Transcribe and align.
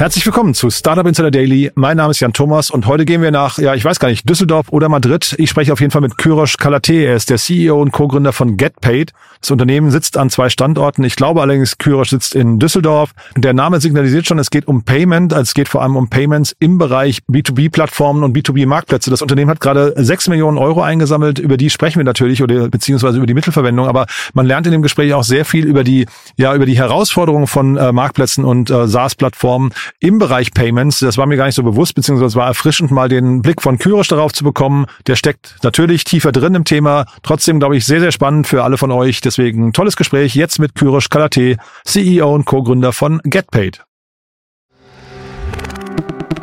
Herzlich 0.00 0.24
willkommen 0.24 0.54
zu 0.54 0.70
Startup 0.70 1.06
Insider 1.06 1.30
Daily. 1.30 1.72
Mein 1.74 1.98
Name 1.98 2.12
ist 2.12 2.20
Jan 2.20 2.32
Thomas 2.32 2.70
und 2.70 2.86
heute 2.86 3.04
gehen 3.04 3.20
wir 3.20 3.30
nach, 3.30 3.58
ja, 3.58 3.74
ich 3.74 3.84
weiß 3.84 4.00
gar 4.00 4.08
nicht, 4.08 4.26
Düsseldorf 4.26 4.68
oder 4.70 4.88
Madrid. 4.88 5.34
Ich 5.36 5.50
spreche 5.50 5.74
auf 5.74 5.80
jeden 5.80 5.90
Fall 5.90 6.00
mit 6.00 6.16
Kyrosh 6.16 6.56
Kalate. 6.56 6.94
Er 6.94 7.16
ist 7.16 7.28
der 7.28 7.36
CEO 7.36 7.78
und 7.78 7.92
Co-Gründer 7.92 8.32
von 8.32 8.56
GetPaid. 8.56 9.12
Das 9.42 9.50
Unternehmen 9.50 9.90
sitzt 9.90 10.16
an 10.16 10.30
zwei 10.30 10.48
Standorten. 10.48 11.04
Ich 11.04 11.16
glaube 11.16 11.42
allerdings, 11.42 11.76
Kyrosh 11.76 12.08
sitzt 12.08 12.34
in 12.34 12.58
Düsseldorf. 12.58 13.10
Der 13.36 13.52
Name 13.52 13.78
signalisiert 13.78 14.26
schon, 14.26 14.38
es 14.38 14.48
geht 14.48 14.66
um 14.66 14.84
Payment. 14.84 15.34
Also 15.34 15.42
es 15.42 15.52
geht 15.52 15.68
vor 15.68 15.82
allem 15.82 15.96
um 15.96 16.08
Payments 16.08 16.56
im 16.60 16.78
Bereich 16.78 17.18
B2B-Plattformen 17.30 18.24
und 18.24 18.34
B2B-Marktplätze. 18.34 19.10
Das 19.10 19.20
Unternehmen 19.20 19.50
hat 19.50 19.60
gerade 19.60 19.92
sechs 19.98 20.28
Millionen 20.28 20.56
Euro 20.56 20.80
eingesammelt. 20.80 21.38
Über 21.38 21.58
die 21.58 21.68
sprechen 21.68 21.98
wir 21.98 22.04
natürlich 22.04 22.42
oder 22.42 22.70
beziehungsweise 22.70 23.18
über 23.18 23.26
die 23.26 23.34
Mittelverwendung. 23.34 23.86
Aber 23.86 24.06
man 24.32 24.46
lernt 24.46 24.64
in 24.64 24.72
dem 24.72 24.80
Gespräch 24.80 25.12
auch 25.12 25.24
sehr 25.24 25.44
viel 25.44 25.66
über 25.66 25.84
die, 25.84 26.06
ja, 26.38 26.54
über 26.54 26.64
die 26.64 26.78
Herausforderungen 26.78 27.46
von 27.46 27.76
äh, 27.76 27.92
Marktplätzen 27.92 28.46
und 28.46 28.70
äh, 28.70 28.88
SaaS-Plattformen 28.88 29.74
im 29.98 30.18
Bereich 30.18 30.52
Payments. 30.52 31.00
Das 31.00 31.18
war 31.18 31.26
mir 31.26 31.36
gar 31.36 31.46
nicht 31.46 31.54
so 31.54 31.62
bewusst, 31.62 31.94
beziehungsweise 31.94 32.36
war 32.36 32.46
erfrischend, 32.46 32.90
mal 32.90 33.08
den 33.08 33.42
Blick 33.42 33.62
von 33.62 33.78
Kyrosh 33.78 34.08
darauf 34.08 34.32
zu 34.32 34.44
bekommen. 34.44 34.86
Der 35.06 35.16
steckt 35.16 35.56
natürlich 35.62 36.04
tiefer 36.04 36.32
drin 36.32 36.54
im 36.54 36.64
Thema. 36.64 37.06
Trotzdem, 37.22 37.58
glaube 37.58 37.76
ich, 37.76 37.84
sehr, 37.86 38.00
sehr 38.00 38.12
spannend 38.12 38.46
für 38.46 38.64
alle 38.64 38.78
von 38.78 38.90
euch. 38.90 39.20
Deswegen 39.20 39.72
tolles 39.72 39.96
Gespräch 39.96 40.34
jetzt 40.34 40.58
mit 40.58 40.74
Kyrosh 40.74 41.08
Kalate, 41.08 41.56
CEO 41.84 42.34
und 42.34 42.44
Co-Gründer 42.44 42.92
von 42.92 43.20
GetPaid. 43.24 43.82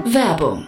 Werbung. 0.06 0.68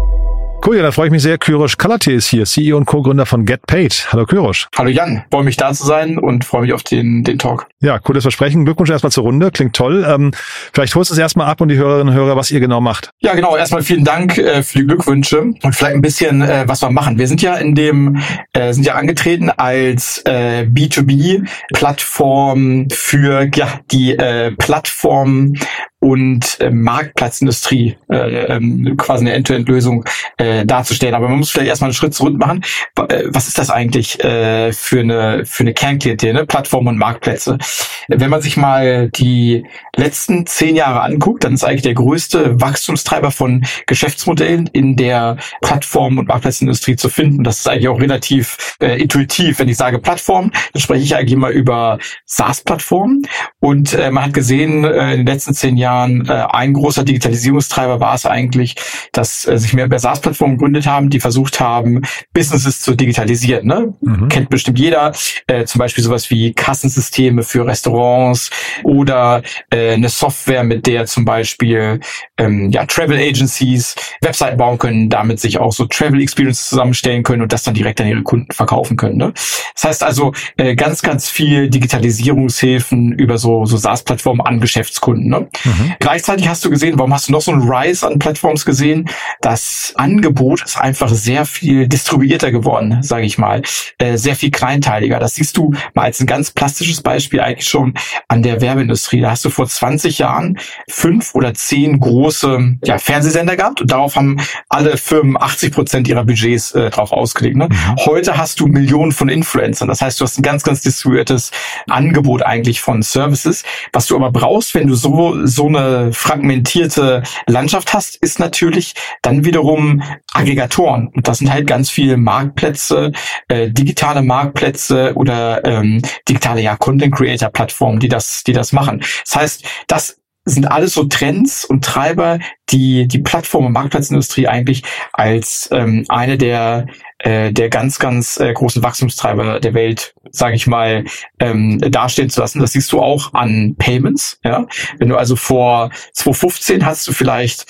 Cool, 0.63 0.77
ja, 0.77 0.83
da 0.83 0.91
freue 0.91 1.07
ich 1.07 1.11
mich 1.11 1.23
sehr. 1.23 1.39
Kyrosh 1.39 1.77
Kalate 1.77 2.11
ist 2.11 2.27
hier, 2.27 2.45
CEO 2.45 2.77
und 2.77 2.85
Co-Gründer 2.85 3.25
von 3.25 3.47
GetPaid. 3.47 4.09
Hallo 4.11 4.27
Kyrosh. 4.27 4.67
Hallo 4.77 4.89
Jan, 4.89 5.23
freue 5.31 5.43
mich 5.43 5.57
da 5.57 5.73
zu 5.73 5.87
sein 5.87 6.19
und 6.19 6.45
freue 6.45 6.61
mich 6.61 6.71
auf 6.71 6.83
den, 6.83 7.23
den 7.23 7.39
Talk. 7.39 7.65
Ja, 7.81 7.97
cooles 7.97 8.23
Versprechen. 8.23 8.63
Glückwunsch 8.63 8.91
erstmal 8.91 9.11
zur 9.11 9.23
Runde, 9.23 9.49
klingt 9.49 9.75
toll. 9.75 10.05
Ähm, 10.07 10.33
vielleicht 10.71 10.93
holst 10.93 11.09
du 11.09 11.15
es 11.15 11.19
erstmal 11.19 11.47
ab 11.47 11.61
und 11.61 11.69
die 11.69 11.77
Hörerinnen 11.77 12.09
und 12.09 12.13
Hörer, 12.13 12.35
was 12.35 12.51
ihr 12.51 12.59
genau 12.59 12.79
macht. 12.79 13.09
Ja, 13.21 13.33
genau. 13.33 13.57
Erstmal 13.57 13.81
vielen 13.81 14.03
Dank 14.03 14.37
äh, 14.37 14.61
für 14.61 14.77
die 14.77 14.85
Glückwünsche 14.85 15.41
und 15.41 15.75
vielleicht 15.75 15.95
ein 15.95 16.03
bisschen, 16.03 16.43
äh, 16.43 16.65
was 16.67 16.83
wir 16.83 16.91
machen. 16.91 17.17
Wir 17.17 17.27
sind 17.27 17.41
ja 17.41 17.55
in 17.55 17.73
dem, 17.73 18.21
äh, 18.53 18.71
sind 18.71 18.85
ja 18.85 18.93
angetreten 18.93 19.49
als 19.49 20.21
äh, 20.25 20.67
B2B-Plattform 20.69 22.87
für 22.91 23.49
ja 23.55 23.79
die 23.89 24.15
äh, 24.15 24.51
Plattform 24.51 25.55
und 26.01 26.59
äh, 26.59 26.71
Marktplatzindustrie 26.71 27.95
äh, 28.09 28.55
ähm, 28.55 28.97
quasi 28.97 29.23
eine 29.23 29.33
End-to-End-Lösung 29.33 30.03
äh, 30.37 30.65
darzustellen. 30.65 31.13
Aber 31.13 31.29
man 31.29 31.37
muss 31.37 31.51
vielleicht 31.51 31.69
erstmal 31.69 31.89
einen 31.89 31.93
Schritt 31.93 32.15
zurück 32.15 32.37
machen. 32.37 32.63
Äh, 33.07 33.25
was 33.27 33.47
ist 33.47 33.59
das 33.59 33.69
eigentlich 33.69 34.21
äh, 34.23 34.73
für 34.73 35.01
eine 35.01 35.45
für 35.45 35.61
eine 35.61 35.73
Kernklientel, 35.73 36.33
ne? 36.33 36.45
Plattformen 36.47 36.87
und 36.87 36.97
Marktplätze? 36.97 37.59
Wenn 38.07 38.31
man 38.31 38.41
sich 38.41 38.57
mal 38.57 39.09
die 39.09 39.63
letzten 39.95 40.47
zehn 40.47 40.75
Jahre 40.75 41.01
anguckt, 41.01 41.43
dann 41.43 41.53
ist 41.53 41.63
eigentlich 41.63 41.83
der 41.83 41.93
größte 41.93 42.59
Wachstumstreiber 42.59 43.29
von 43.29 43.63
Geschäftsmodellen 43.85 44.67
in 44.73 44.95
der 44.95 45.37
Plattform- 45.61 46.17
und 46.17 46.27
Marktplatzindustrie 46.27 46.95
zu 46.95 47.09
finden. 47.09 47.43
Das 47.43 47.59
ist 47.59 47.69
eigentlich 47.69 47.89
auch 47.89 48.01
relativ 48.01 48.75
äh, 48.81 48.99
intuitiv. 48.99 49.59
Wenn 49.59 49.69
ich 49.69 49.77
sage 49.77 49.99
Plattform, 49.99 50.51
dann 50.73 50.81
spreche 50.81 51.03
ich 51.03 51.15
eigentlich 51.15 51.33
immer 51.33 51.49
über 51.49 51.99
SaaS-Plattformen. 52.25 53.21
Und 53.59 53.93
äh, 53.93 54.09
man 54.09 54.25
hat 54.25 54.33
gesehen, 54.33 54.83
äh, 54.83 55.11
in 55.11 55.19
den 55.19 55.27
letzten 55.27 55.53
zehn 55.53 55.77
Jahren 55.77 55.90
Jahren 55.91 56.27
äh, 56.27 56.45
ein 56.49 56.73
großer 56.73 57.03
Digitalisierungstreiber 57.03 57.99
war 57.99 58.13
es 58.13 58.25
eigentlich, 58.25 58.75
dass 59.11 59.47
äh, 59.47 59.57
sich 59.57 59.73
mehr 59.73 59.87
mehr 59.87 59.99
SaaS-Plattformen 59.99 60.57
gegründet 60.57 60.87
haben, 60.87 61.09
die 61.09 61.19
versucht 61.19 61.59
haben, 61.59 62.01
Businesses 62.33 62.81
zu 62.81 62.95
digitalisieren. 62.95 63.67
Ne? 63.67 63.93
Mhm. 64.01 64.29
Kennt 64.29 64.49
bestimmt 64.49 64.79
jeder. 64.79 65.13
Äh, 65.47 65.65
zum 65.65 65.79
Beispiel 65.79 66.03
sowas 66.03 66.29
wie 66.29 66.53
Kassensysteme 66.53 67.43
für 67.43 67.65
Restaurants 67.65 68.49
oder 68.83 69.41
äh, 69.69 69.93
eine 69.93 70.09
Software, 70.09 70.63
mit 70.63 70.87
der 70.87 71.05
zum 71.05 71.25
Beispiel 71.25 71.99
ähm, 72.37 72.71
ja, 72.71 72.85
Travel 72.85 73.17
Agencies 73.17 73.95
Webseiten 74.21 74.57
bauen 74.57 74.77
können, 74.77 75.09
damit 75.09 75.39
sich 75.39 75.57
auch 75.57 75.71
so 75.71 75.85
Travel 75.85 76.21
Experiences 76.21 76.69
zusammenstellen 76.69 77.23
können 77.23 77.41
und 77.41 77.53
das 77.53 77.63
dann 77.63 77.73
direkt 77.73 77.99
an 78.01 78.07
ihre 78.07 78.23
Kunden 78.23 78.51
verkaufen 78.51 78.97
können. 78.97 79.17
Ne? 79.17 79.33
Das 79.75 79.83
heißt 79.83 80.03
also 80.03 80.33
äh, 80.57 80.75
ganz, 80.75 81.01
ganz 81.01 81.29
viel 81.29 81.69
Digitalisierungshilfen 81.69 83.11
über 83.13 83.37
so, 83.37 83.65
so 83.65 83.77
SaaS-Plattformen 83.77 84.41
an 84.41 84.59
Geschäftskunden. 84.59 85.29
Ne? 85.29 85.47
Mhm. 85.63 85.80
Mhm. 85.81 85.93
Gleichzeitig 85.99 86.47
hast 86.47 86.63
du 86.65 86.69
gesehen, 86.69 86.97
warum 86.97 87.13
hast 87.13 87.27
du 87.27 87.31
noch 87.31 87.41
so 87.41 87.51
einen 87.51 87.69
Rise 87.69 88.07
an 88.07 88.19
Plattforms 88.19 88.65
gesehen? 88.65 89.09
Das 89.41 89.93
Angebot 89.95 90.63
ist 90.63 90.77
einfach 90.77 91.09
sehr 91.09 91.45
viel 91.45 91.87
distribuierter 91.87 92.51
geworden, 92.51 93.01
sage 93.01 93.25
ich 93.25 93.37
mal, 93.37 93.61
äh, 93.97 94.17
sehr 94.17 94.35
viel 94.35 94.51
kleinteiliger. 94.51 95.19
Das 95.19 95.35
siehst 95.35 95.57
du 95.57 95.73
mal 95.93 96.03
als 96.03 96.19
ein 96.19 96.27
ganz 96.27 96.51
plastisches 96.51 97.01
Beispiel 97.01 97.39
eigentlich 97.39 97.67
schon 97.67 97.93
an 98.27 98.43
der 98.43 98.61
Werbeindustrie. 98.61 99.21
Da 99.21 99.31
hast 99.31 99.45
du 99.45 99.49
vor 99.49 99.67
20 99.67 100.19
Jahren 100.19 100.57
fünf 100.89 101.35
oder 101.35 101.53
zehn 101.53 101.99
große 101.99 102.77
ja, 102.83 102.97
Fernsehsender 102.97 103.55
gehabt 103.55 103.81
und 103.81 103.91
darauf 103.91 104.15
haben 104.15 104.37
alle 104.69 104.97
Firmen 104.97 105.37
80 105.41 105.73
Prozent 105.73 106.07
ihrer 106.07 106.25
Budgets 106.25 106.71
äh, 106.73 106.89
drauf 106.89 107.11
ausgelegt. 107.11 107.57
Ne? 107.57 107.69
Mhm. 107.69 107.95
Heute 108.05 108.37
hast 108.37 108.59
du 108.59 108.67
Millionen 108.67 109.11
von 109.11 109.29
Influencern. 109.29 109.87
Das 109.87 110.01
heißt, 110.01 110.19
du 110.19 110.25
hast 110.25 110.39
ein 110.39 110.43
ganz, 110.43 110.63
ganz 110.63 110.81
distribuiertes 110.81 111.51
Angebot 111.89 112.43
eigentlich 112.43 112.81
von 112.81 113.01
Services. 113.01 113.63
Was 113.93 114.07
du 114.07 114.15
aber 114.15 114.31
brauchst, 114.31 114.75
wenn 114.75 114.87
du 114.87 114.95
so 114.95 115.31
so 115.45 115.67
eine 115.75 116.13
fragmentierte 116.13 117.23
Landschaft 117.47 117.93
hast, 117.93 118.15
ist 118.17 118.39
natürlich 118.39 118.93
dann 119.21 119.45
wiederum 119.45 120.03
Aggregatoren. 120.33 121.07
Und 121.07 121.27
das 121.27 121.39
sind 121.39 121.51
halt 121.51 121.67
ganz 121.67 121.89
viele 121.89 122.17
Marktplätze, 122.17 123.11
äh, 123.47 123.69
digitale 123.69 124.21
Marktplätze 124.21 125.13
oder 125.15 125.63
ähm, 125.65 126.01
digitale 126.27 126.61
ja, 126.61 126.75
Content 126.75 127.15
Creator 127.15 127.49
Plattformen, 127.49 127.99
die 127.99 128.09
das, 128.09 128.43
die 128.43 128.53
das 128.53 128.73
machen. 128.73 129.03
Das 129.25 129.35
heißt, 129.35 129.65
das 129.87 130.21
sind 130.45 130.65
alles 130.65 130.93
so 130.93 131.03
Trends 131.03 131.65
und 131.65 131.85
Treiber, 131.85 132.39
die 132.71 133.07
die 133.07 133.19
Plattform- 133.19 133.67
und 133.67 133.73
Marktplatzindustrie 133.73 134.47
eigentlich 134.47 134.83
als 135.13 135.69
ähm, 135.71 136.05
eine 136.09 136.37
der 136.37 136.87
äh, 137.23 137.51
der 137.51 137.69
ganz 137.69 137.99
ganz 137.99 138.39
äh, 138.39 138.53
großen 138.53 138.83
Wachstumstreiber 138.83 139.59
der 139.59 139.73
Welt, 139.73 140.13
sage 140.31 140.55
ich 140.55 140.67
mal, 140.67 141.05
ähm, 141.39 141.79
dastehen 141.79 142.29
zu 142.29 142.41
lassen. 142.41 142.59
Das 142.59 142.73
siehst 142.73 142.91
du 142.91 143.01
auch 143.01 143.33
an 143.33 143.75
Payments. 143.77 144.39
Ja, 144.43 144.67
wenn 144.97 145.09
du 145.09 145.17
also 145.17 145.35
vor 145.35 145.91
2015 146.13 146.85
hast 146.85 147.07
du 147.07 147.13
vielleicht 147.13 147.65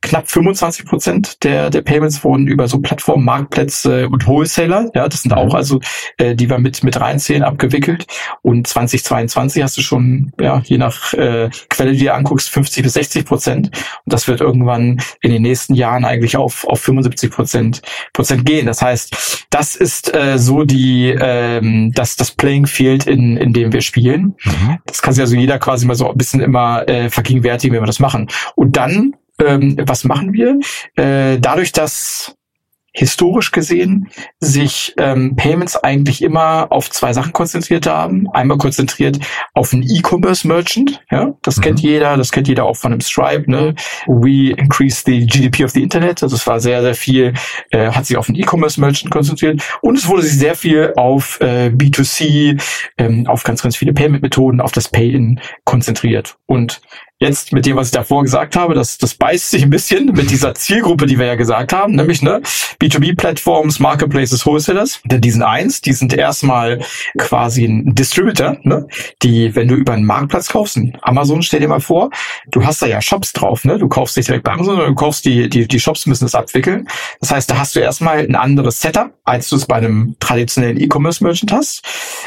knapp 0.00 0.30
25 0.30 0.86
Prozent 0.86 1.44
der, 1.44 1.70
der 1.70 1.82
Payments 1.82 2.22
wurden 2.22 2.46
über 2.46 2.68
so 2.68 2.78
Plattformen, 2.78 3.24
Marktplätze 3.24 4.08
und 4.08 4.26
Wholesaler, 4.26 4.90
ja, 4.94 5.08
das 5.08 5.22
sind 5.22 5.32
auch 5.32 5.46
mhm. 5.46 5.54
also, 5.54 5.80
äh, 6.18 6.36
die 6.36 6.48
wir 6.48 6.58
mit, 6.58 6.84
mit 6.84 7.00
reinzählen, 7.00 7.42
abgewickelt. 7.42 8.06
Und 8.42 8.66
2022 8.68 9.62
hast 9.62 9.76
du 9.76 9.82
schon, 9.82 10.32
ja, 10.40 10.62
je 10.64 10.78
nach 10.78 11.12
äh, 11.14 11.50
Quelle, 11.68 11.92
die 11.92 12.04
du 12.04 12.14
anguckst, 12.14 12.48
50 12.48 12.84
bis 12.84 12.92
60 12.94 13.24
Prozent. 13.24 13.66
Und 14.04 14.12
das 14.12 14.28
wird 14.28 14.40
irgendwann 14.40 15.00
in 15.20 15.32
den 15.32 15.42
nächsten 15.42 15.74
Jahren 15.74 16.04
eigentlich 16.04 16.36
auf, 16.36 16.64
auf 16.64 16.80
75 16.80 17.30
Prozent, 17.30 17.82
Prozent 18.12 18.46
gehen. 18.46 18.66
Das 18.66 18.80
heißt, 18.80 19.46
das 19.50 19.74
ist 19.74 20.14
äh, 20.14 20.38
so 20.38 20.62
die, 20.62 21.08
ähm, 21.18 21.92
das, 21.92 22.14
das 22.14 22.30
Playing 22.30 22.66
Field, 22.66 23.06
in, 23.06 23.36
in 23.36 23.52
dem 23.52 23.72
wir 23.72 23.80
spielen. 23.80 24.36
Mhm. 24.44 24.78
Das 24.86 25.02
kann 25.02 25.12
sich 25.12 25.22
also 25.22 25.34
jeder 25.34 25.58
quasi 25.58 25.86
mal 25.86 25.96
so 25.96 26.08
ein 26.08 26.16
bisschen 26.16 26.40
immer 26.40 26.88
äh, 26.88 27.10
vergegenwärtigen, 27.10 27.74
wenn 27.74 27.82
wir 27.82 27.86
das 27.86 27.98
machen. 27.98 28.28
Und 28.54 28.76
dann 28.76 29.14
ähm, 29.44 29.76
was 29.86 30.04
machen 30.04 30.32
wir? 30.32 30.58
Äh, 30.96 31.38
dadurch, 31.38 31.72
dass 31.72 32.34
historisch 32.98 33.52
gesehen 33.52 34.08
sich 34.40 34.94
ähm, 34.98 35.36
Payments 35.36 35.76
eigentlich 35.76 36.22
immer 36.22 36.66
auf 36.70 36.90
zwei 36.90 37.12
Sachen 37.12 37.32
konzentriert 37.32 37.86
haben. 37.86 38.28
Einmal 38.32 38.58
konzentriert 38.58 39.18
auf 39.54 39.72
einen 39.72 39.82
E-Commerce-Merchant, 39.82 41.00
ja, 41.10 41.34
das 41.42 41.58
mhm. 41.58 41.62
kennt 41.62 41.80
jeder, 41.80 42.16
das 42.16 42.32
kennt 42.32 42.48
jeder 42.48 42.64
auch 42.64 42.76
von 42.76 42.92
einem 42.92 43.00
Stripe, 43.00 43.48
ne? 43.48 43.74
We 44.06 44.50
increase 44.52 45.02
the 45.06 45.26
GDP 45.26 45.64
of 45.64 45.70
the 45.70 45.82
Internet. 45.82 46.22
Also 46.22 46.34
es 46.34 46.46
war 46.46 46.60
sehr, 46.60 46.82
sehr 46.82 46.94
viel, 46.94 47.34
äh, 47.70 47.90
hat 47.90 48.06
sich 48.06 48.16
auf 48.16 48.28
einen 48.28 48.38
E-Commerce-Merchant 48.38 49.12
konzentriert 49.12 49.62
und 49.80 49.96
es 49.96 50.08
wurde 50.08 50.22
sich 50.22 50.38
sehr 50.38 50.54
viel 50.56 50.92
auf 50.96 51.40
äh, 51.40 51.68
B2C, 51.68 52.60
ähm, 52.98 53.26
auf 53.28 53.44
ganz, 53.44 53.62
ganz 53.62 53.76
viele 53.76 53.92
Payment-Methoden, 53.92 54.60
auf 54.60 54.72
das 54.72 54.88
Pay-In 54.88 55.40
konzentriert. 55.64 56.36
Und 56.46 56.80
jetzt 57.18 57.52
mit 57.52 57.66
dem, 57.66 57.76
was 57.76 57.88
ich 57.88 57.92
davor 57.92 58.22
gesagt 58.22 58.54
habe, 58.54 58.74
das, 58.74 58.96
das 58.96 59.14
beißt 59.14 59.50
sich 59.50 59.64
ein 59.64 59.70
bisschen 59.70 60.12
mit 60.12 60.30
dieser 60.30 60.54
Zielgruppe, 60.54 61.06
die 61.06 61.18
wir 61.18 61.26
ja 61.26 61.34
gesagt 61.34 61.72
haben, 61.72 61.94
nämlich 61.94 62.22
ne, 62.22 62.40
B2B-Plattforms, 62.80 63.80
Marketplaces, 63.80 64.46
Wholesalers. 64.46 65.00
Denn 65.04 65.20
die 65.20 65.30
sind 65.30 65.42
eins, 65.42 65.80
die 65.80 65.92
sind 65.92 66.12
erstmal 66.12 66.80
quasi 67.18 67.64
ein 67.64 67.94
Distributor, 67.94 68.58
ne? 68.62 68.86
die, 69.22 69.54
wenn 69.56 69.66
du 69.66 69.74
über 69.74 69.94
einen 69.94 70.04
Marktplatz 70.04 70.48
kaufst, 70.48 70.78
Amazon, 71.02 71.42
stell 71.42 71.60
dir 71.60 71.68
mal 71.68 71.80
vor, 71.80 72.10
du 72.50 72.64
hast 72.64 72.82
da 72.82 72.86
ja 72.86 73.02
Shops 73.02 73.32
drauf, 73.32 73.64
ne? 73.64 73.78
du 73.78 73.88
kaufst 73.88 74.16
nicht 74.16 74.28
direkt 74.28 74.44
bei 74.44 74.52
Amazon, 74.52 74.76
sondern 74.76 74.94
du 74.94 74.94
kaufst 74.94 75.24
die, 75.24 75.48
die, 75.48 75.66
die 75.66 75.80
Shops 75.80 76.06
müssen 76.06 76.24
das 76.24 76.36
abwickeln. 76.36 76.86
Das 77.20 77.32
heißt, 77.32 77.50
da 77.50 77.58
hast 77.58 77.74
du 77.74 77.80
erstmal 77.80 78.18
ein 78.18 78.36
anderes 78.36 78.80
Setup, 78.80 79.12
als 79.24 79.48
du 79.48 79.56
es 79.56 79.66
bei 79.66 79.76
einem 79.76 80.14
traditionellen 80.20 80.80
E-Commerce-Merchant 80.80 81.52
hast. 81.52 81.82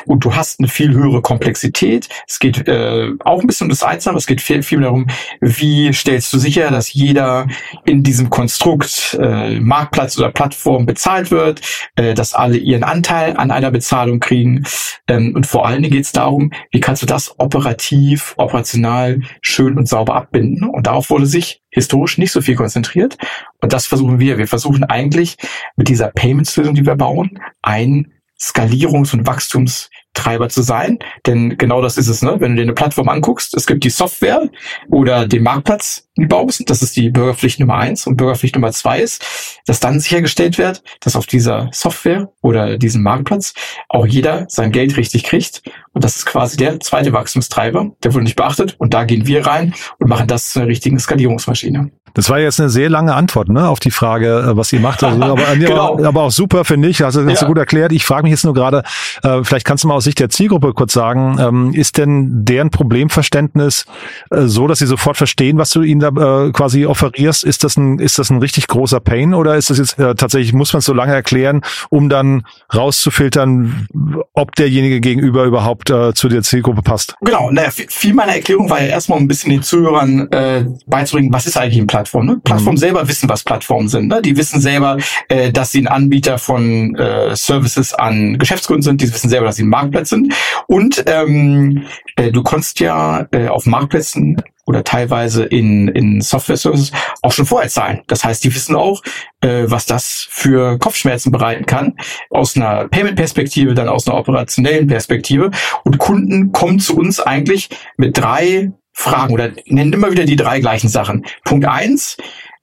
Und 0.05 0.25
du 0.25 0.35
hast 0.35 0.59
eine 0.59 0.67
viel 0.67 0.94
höhere 0.94 1.21
Komplexität. 1.21 2.09
Es 2.27 2.39
geht 2.39 2.67
äh, 2.67 3.11
auch 3.23 3.39
ein 3.39 3.47
bisschen 3.47 3.65
um 3.65 3.69
das 3.69 3.83
Einsame, 3.83 4.17
es 4.17 4.27
geht 4.27 4.41
viel, 4.41 4.63
viel 4.63 4.81
darum, 4.81 5.07
wie 5.39 5.94
stellst 5.94 6.31
du 6.33 6.39
sicher, 6.39 6.72
dass 6.72 6.94
jeder 6.94 7.48
in 7.86 8.04
diesem 8.04 8.30
Konstrukt 8.30 9.18
äh, 9.19 9.60
Marktplatz 9.60 10.18
oder 10.18 10.31
Plattform 10.31 10.86
bezahlt 10.86 11.31
wird, 11.31 11.62
äh, 11.95 12.13
dass 12.13 12.33
alle 12.33 12.57
ihren 12.57 12.83
Anteil 12.83 13.38
an 13.38 13.51
einer 13.51 13.72
Bezahlung 13.72 14.19
kriegen. 14.19 14.63
Ähm, 15.07 15.33
und 15.36 15.45
vor 15.45 15.66
allen 15.66 15.81
Dingen 15.81 15.94
geht 15.94 16.06
es 16.06 16.12
darum, 16.12 16.51
wie 16.72 16.80
kannst 16.80 17.01
du 17.01 17.06
das 17.06 17.39
operativ, 17.39 18.33
operational 18.38 19.22
schön 19.42 19.78
und 19.78 19.88
sauber 19.88 20.16
abbinden. 20.16 20.68
Und 20.69 20.88
darauf 20.88 21.10
wurde 21.10 21.25
sich 21.25 21.62
historisch 21.69 22.18
nicht 22.18 22.31
so 22.31 22.42
viel 22.42 22.56
konzentriert. 22.56 23.18
Und 23.62 23.74
das 23.74 23.88
versuchen 23.88 24.19
wir. 24.19 24.38
Wir 24.38 24.48
versuchen 24.48 24.83
eigentlich 24.83 25.38
mit 25.75 25.88
dieser 25.88 26.10
Payments-Lösung, 26.10 26.75
die 26.75 26.86
wir 26.86 26.95
bauen, 26.95 27.39
ein 27.62 28.13
Skalierungs- 28.39 29.13
und 29.13 29.28
Wachstums 29.28 29.89
Treiber 30.13 30.49
zu 30.49 30.61
sein. 30.61 30.99
Denn 31.25 31.57
genau 31.57 31.81
das 31.81 31.97
ist 31.97 32.07
es, 32.07 32.21
ne? 32.21 32.35
Wenn 32.39 32.51
du 32.51 32.57
dir 32.57 32.63
eine 32.63 32.73
Plattform 32.73 33.09
anguckst, 33.09 33.53
es 33.55 33.65
gibt 33.65 33.83
die 33.83 33.89
Software 33.89 34.49
oder 34.89 35.27
den 35.27 35.43
Marktplatz, 35.43 36.07
die 36.17 36.25
baust. 36.25 36.69
Das 36.69 36.81
ist 36.81 36.95
die 36.95 37.09
Bürgerpflicht 37.09 37.59
Nummer 37.59 37.77
eins. 37.77 38.05
Und 38.07 38.17
Bürgerpflicht 38.17 38.55
Nummer 38.55 38.71
zwei 38.71 38.99
ist, 38.99 39.61
dass 39.65 39.79
dann 39.79 39.99
sichergestellt 39.99 40.57
wird, 40.57 40.83
dass 40.99 41.15
auf 41.15 41.25
dieser 41.25 41.69
Software 41.71 42.31
oder 42.41 42.77
diesem 42.77 43.03
Marktplatz 43.03 43.53
auch 43.87 44.05
jeder 44.05 44.45
sein 44.49 44.71
Geld 44.71 44.97
richtig 44.97 45.23
kriegt. 45.23 45.63
Und 45.93 46.03
das 46.03 46.17
ist 46.17 46.25
quasi 46.25 46.57
der 46.57 46.79
zweite 46.79 47.13
Wachstumstreiber, 47.13 47.91
der 48.03 48.13
wurde 48.13 48.25
nicht 48.25 48.35
beachtet. 48.35 48.75
Und 48.77 48.93
da 48.93 49.05
gehen 49.05 49.27
wir 49.27 49.45
rein 49.45 49.73
und 49.99 50.09
machen 50.09 50.27
das 50.27 50.51
zu 50.51 50.59
einer 50.59 50.67
richtigen 50.67 50.99
Skalierungsmaschine. 50.99 51.91
Das 52.13 52.29
war 52.29 52.39
jetzt 52.39 52.59
eine 52.59 52.69
sehr 52.69 52.89
lange 52.89 53.13
Antwort 53.13 53.49
ne, 53.49 53.67
auf 53.67 53.79
die 53.79 53.91
Frage, 53.91 54.51
äh, 54.51 54.57
was 54.57 54.71
ihr 54.73 54.79
macht. 54.79 55.03
Also, 55.03 55.21
aber, 55.21 55.55
genau. 55.55 56.03
aber, 56.03 56.23
auch 56.23 56.31
super, 56.31 56.65
finde 56.65 56.89
ich. 56.89 57.01
Hast 57.01 57.15
ja. 57.15 57.23
du 57.23 57.45
gut 57.45 57.57
erklärt. 57.57 57.91
Ich 57.91 58.05
frage 58.05 58.23
mich 58.23 58.31
jetzt 58.31 58.45
nur 58.45 58.53
gerade, 58.53 58.83
äh, 59.23 59.43
vielleicht 59.43 59.65
kannst 59.65 59.83
du 59.83 59.87
mal 59.87 59.95
aus 59.95 60.03
Sicht 60.03 60.19
der 60.19 60.29
Zielgruppe 60.29 60.73
kurz 60.73 60.93
sagen, 60.93 61.37
ähm, 61.39 61.73
ist 61.73 61.97
denn 61.97 62.45
deren 62.45 62.69
Problemverständnis 62.69 63.85
äh, 64.29 64.43
so, 64.43 64.67
dass 64.67 64.79
sie 64.79 64.87
sofort 64.87 65.17
verstehen, 65.17 65.57
was 65.57 65.69
du 65.71 65.81
ihnen 65.81 65.99
da 65.99 66.09
äh, 66.45 66.51
quasi 66.51 66.85
offerierst? 66.85 67.43
Ist 67.43 67.63
das 67.63 67.77
ein, 67.77 67.99
ist 67.99 68.19
das 68.19 68.29
ein 68.29 68.39
richtig 68.39 68.67
großer 68.67 68.99
Pain 68.99 69.33
oder 69.33 69.55
ist 69.55 69.69
das 69.69 69.77
jetzt 69.77 69.99
äh, 69.99 70.15
tatsächlich, 70.15 70.53
muss 70.53 70.73
man 70.73 70.79
es 70.79 70.85
so 70.85 70.93
lange 70.93 71.13
erklären, 71.13 71.61
um 71.89 72.09
dann 72.09 72.43
rauszufiltern, 72.73 73.87
ob 74.33 74.55
derjenige 74.55 74.99
gegenüber 74.99 75.45
überhaupt 75.45 75.89
äh, 75.89 76.13
zu 76.13 76.29
der 76.29 76.41
Zielgruppe 76.43 76.81
passt? 76.81 77.15
Genau, 77.21 77.51
naja, 77.51 77.69
viel 77.71 78.13
meiner 78.13 78.35
Erklärung 78.35 78.69
war 78.69 78.81
ja 78.81 78.87
erstmal 78.87 79.19
ein 79.19 79.27
bisschen 79.27 79.51
den 79.51 79.63
Zuhörern 79.63 80.31
äh, 80.31 80.65
beizubringen, 80.87 81.33
was 81.33 81.47
ist 81.47 81.57
eigentlich 81.57 81.79
ein 81.79 81.87
Plattform? 82.01 82.25
Ne? 82.25 82.42
Plattformen 82.44 82.75
mhm. 82.75 82.80
selber 82.80 83.07
wissen, 83.07 83.30
was 83.30 83.44
Plattformen 83.44 83.88
sind. 83.88 84.07
Ne? 84.07 84.21
Die 84.21 84.36
wissen 84.36 84.59
selber, 84.59 84.98
äh, 85.30 85.51
dass 85.51 85.71
sie 85.71 85.81
ein 85.81 85.88
Anbieter 85.88 86.38
von 86.38 86.95
äh, 86.95 87.36
Services 87.36 87.94
an 87.94 88.38
Geschäftskunden 88.38 88.81
sind. 88.81 89.01
Die 89.01 89.13
wissen 89.13 89.30
selber, 89.30 89.45
dass 89.45 89.57
sie 89.57 89.63
ein 89.63 89.69
Marktplatz 89.69 90.09
sind. 90.09 90.33
Und 90.68 91.03
ähm, 91.07 91.86
äh, 92.15 92.31
du 92.31 92.42
konntest 92.44 92.80
ja 92.80 93.27
äh, 93.31 93.48
auf 93.48 93.65
Marktplätzen 93.65 94.42
oder 94.65 94.83
teilweise 94.83 95.44
in, 95.44 95.88
in 95.89 96.21
Software-Services 96.21 96.92
auch 97.21 97.31
schon 97.31 97.45
vorher 97.45 97.69
zahlen. 97.69 98.01
Das 98.07 98.24
heißt, 98.24 98.44
die 98.44 98.54
wissen 98.54 98.75
auch, 98.75 99.01
äh, 99.42 99.63
was 99.65 99.86
das 99.86 100.27
für 100.30 100.77
Kopfschmerzen 100.77 101.31
bereiten 101.31 101.65
kann, 101.65 101.97
aus 102.30 102.56
einer 102.56 102.88
Payment-Perspektive, 102.88 103.74
dann 103.74 103.89
aus 103.89 104.07
einer 104.07 104.18
operationellen 104.18 104.88
Perspektive. 104.88 105.51
Und 105.83 105.97
Kunden 105.97 106.51
kommen 106.51 106.80
zu 106.80 106.95
uns 106.95 107.19
eigentlich 107.19 107.69
mit 107.97 108.18
drei 108.18 108.71
Fragen 108.93 109.33
oder 109.33 109.51
nennen 109.65 109.93
immer 109.93 110.11
wieder 110.11 110.25
die 110.25 110.35
drei 110.35 110.59
gleichen 110.59 110.89
Sachen. 110.89 111.25
Punkt 111.43 111.65
eins, 111.65 112.17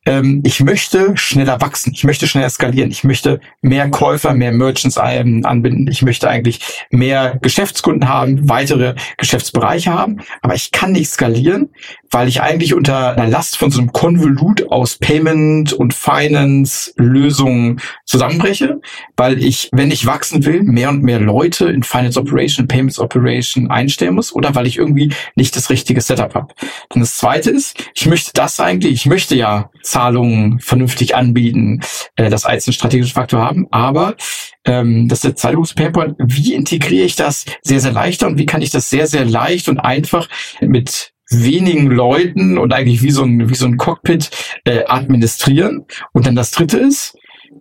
ähm, 0.06 0.42
ich 0.44 0.60
möchte 0.60 1.16
schneller 1.16 1.60
wachsen, 1.60 1.92
ich 1.92 2.04
möchte 2.04 2.26
schneller 2.26 2.50
skalieren, 2.50 2.90
ich 2.90 3.04
möchte 3.04 3.40
mehr 3.60 3.88
Käufer, 3.90 4.32
mehr 4.34 4.52
Merchants 4.52 4.96
anbinden, 4.96 5.88
ich 5.90 6.02
möchte 6.02 6.28
eigentlich 6.28 6.60
mehr 6.90 7.38
Geschäftskunden 7.42 8.08
haben, 8.08 8.48
weitere 8.48 8.94
Geschäftsbereiche 9.18 9.92
haben, 9.92 10.18
aber 10.40 10.54
ich 10.54 10.72
kann 10.72 10.92
nicht 10.92 11.10
skalieren, 11.10 11.70
weil 12.10 12.28
ich 12.28 12.40
eigentlich 12.40 12.74
unter 12.74 13.12
einer 13.16 13.28
Last 13.28 13.58
von 13.58 13.70
so 13.70 13.80
einem 13.80 13.92
Konvolut 13.92 14.70
aus 14.70 14.96
Payment 14.96 15.72
und 15.72 15.92
Finance 15.92 16.92
Lösungen 16.96 17.80
zusammenbreche, 18.06 18.80
weil 19.16 19.42
ich, 19.42 19.68
wenn 19.72 19.90
ich 19.90 20.06
wachsen 20.06 20.44
will, 20.46 20.62
mehr 20.62 20.88
und 20.88 21.02
mehr 21.02 21.20
Leute 21.20 21.68
in 21.68 21.82
Finance 21.82 22.18
Operation, 22.18 22.66
Payments 22.66 22.98
Operation 22.98 23.70
einstellen 23.70 24.14
muss 24.14 24.34
oder 24.34 24.54
weil 24.54 24.66
ich 24.66 24.78
irgendwie 24.78 25.12
nicht 25.34 25.54
das 25.54 25.70
richtige 25.70 26.00
Setup 26.00 26.34
habe. 26.34 26.54
Dann 26.88 27.00
das 27.00 27.16
zweite 27.16 27.50
ist, 27.50 27.90
ich 27.94 28.06
möchte 28.06 28.30
das 28.32 28.58
eigentlich, 28.60 28.92
ich 28.92 29.06
möchte 29.06 29.34
ja 29.34 29.70
Zahlungen 29.88 30.60
vernünftig 30.60 31.16
anbieten, 31.16 31.80
äh, 32.16 32.30
das 32.30 32.44
als 32.44 32.66
einen 32.66 32.74
strategischen 32.74 33.14
Faktor 33.14 33.40
haben. 33.40 33.66
Aber 33.70 34.16
ähm, 34.64 35.08
das 35.08 35.20
Zahlungspainpoint. 35.20 36.16
Wie 36.18 36.54
integriere 36.54 37.04
ich 37.04 37.16
das 37.16 37.44
sehr, 37.62 37.80
sehr 37.80 37.92
leichter 37.92 38.26
und 38.26 38.38
wie 38.38 38.46
kann 38.46 38.62
ich 38.62 38.70
das 38.70 38.90
sehr, 38.90 39.06
sehr 39.06 39.24
leicht 39.24 39.68
und 39.68 39.78
einfach 39.78 40.28
mit 40.60 41.12
wenigen 41.30 41.90
Leuten 41.90 42.58
und 42.58 42.72
eigentlich 42.72 43.02
wie 43.02 43.10
so 43.10 43.22
ein, 43.22 43.50
wie 43.50 43.54
so 43.54 43.66
ein 43.66 43.76
Cockpit 43.76 44.30
äh, 44.64 44.84
administrieren. 44.86 45.84
Und 46.12 46.26
dann 46.26 46.36
das 46.36 46.50
dritte 46.50 46.78
ist, 46.78 47.16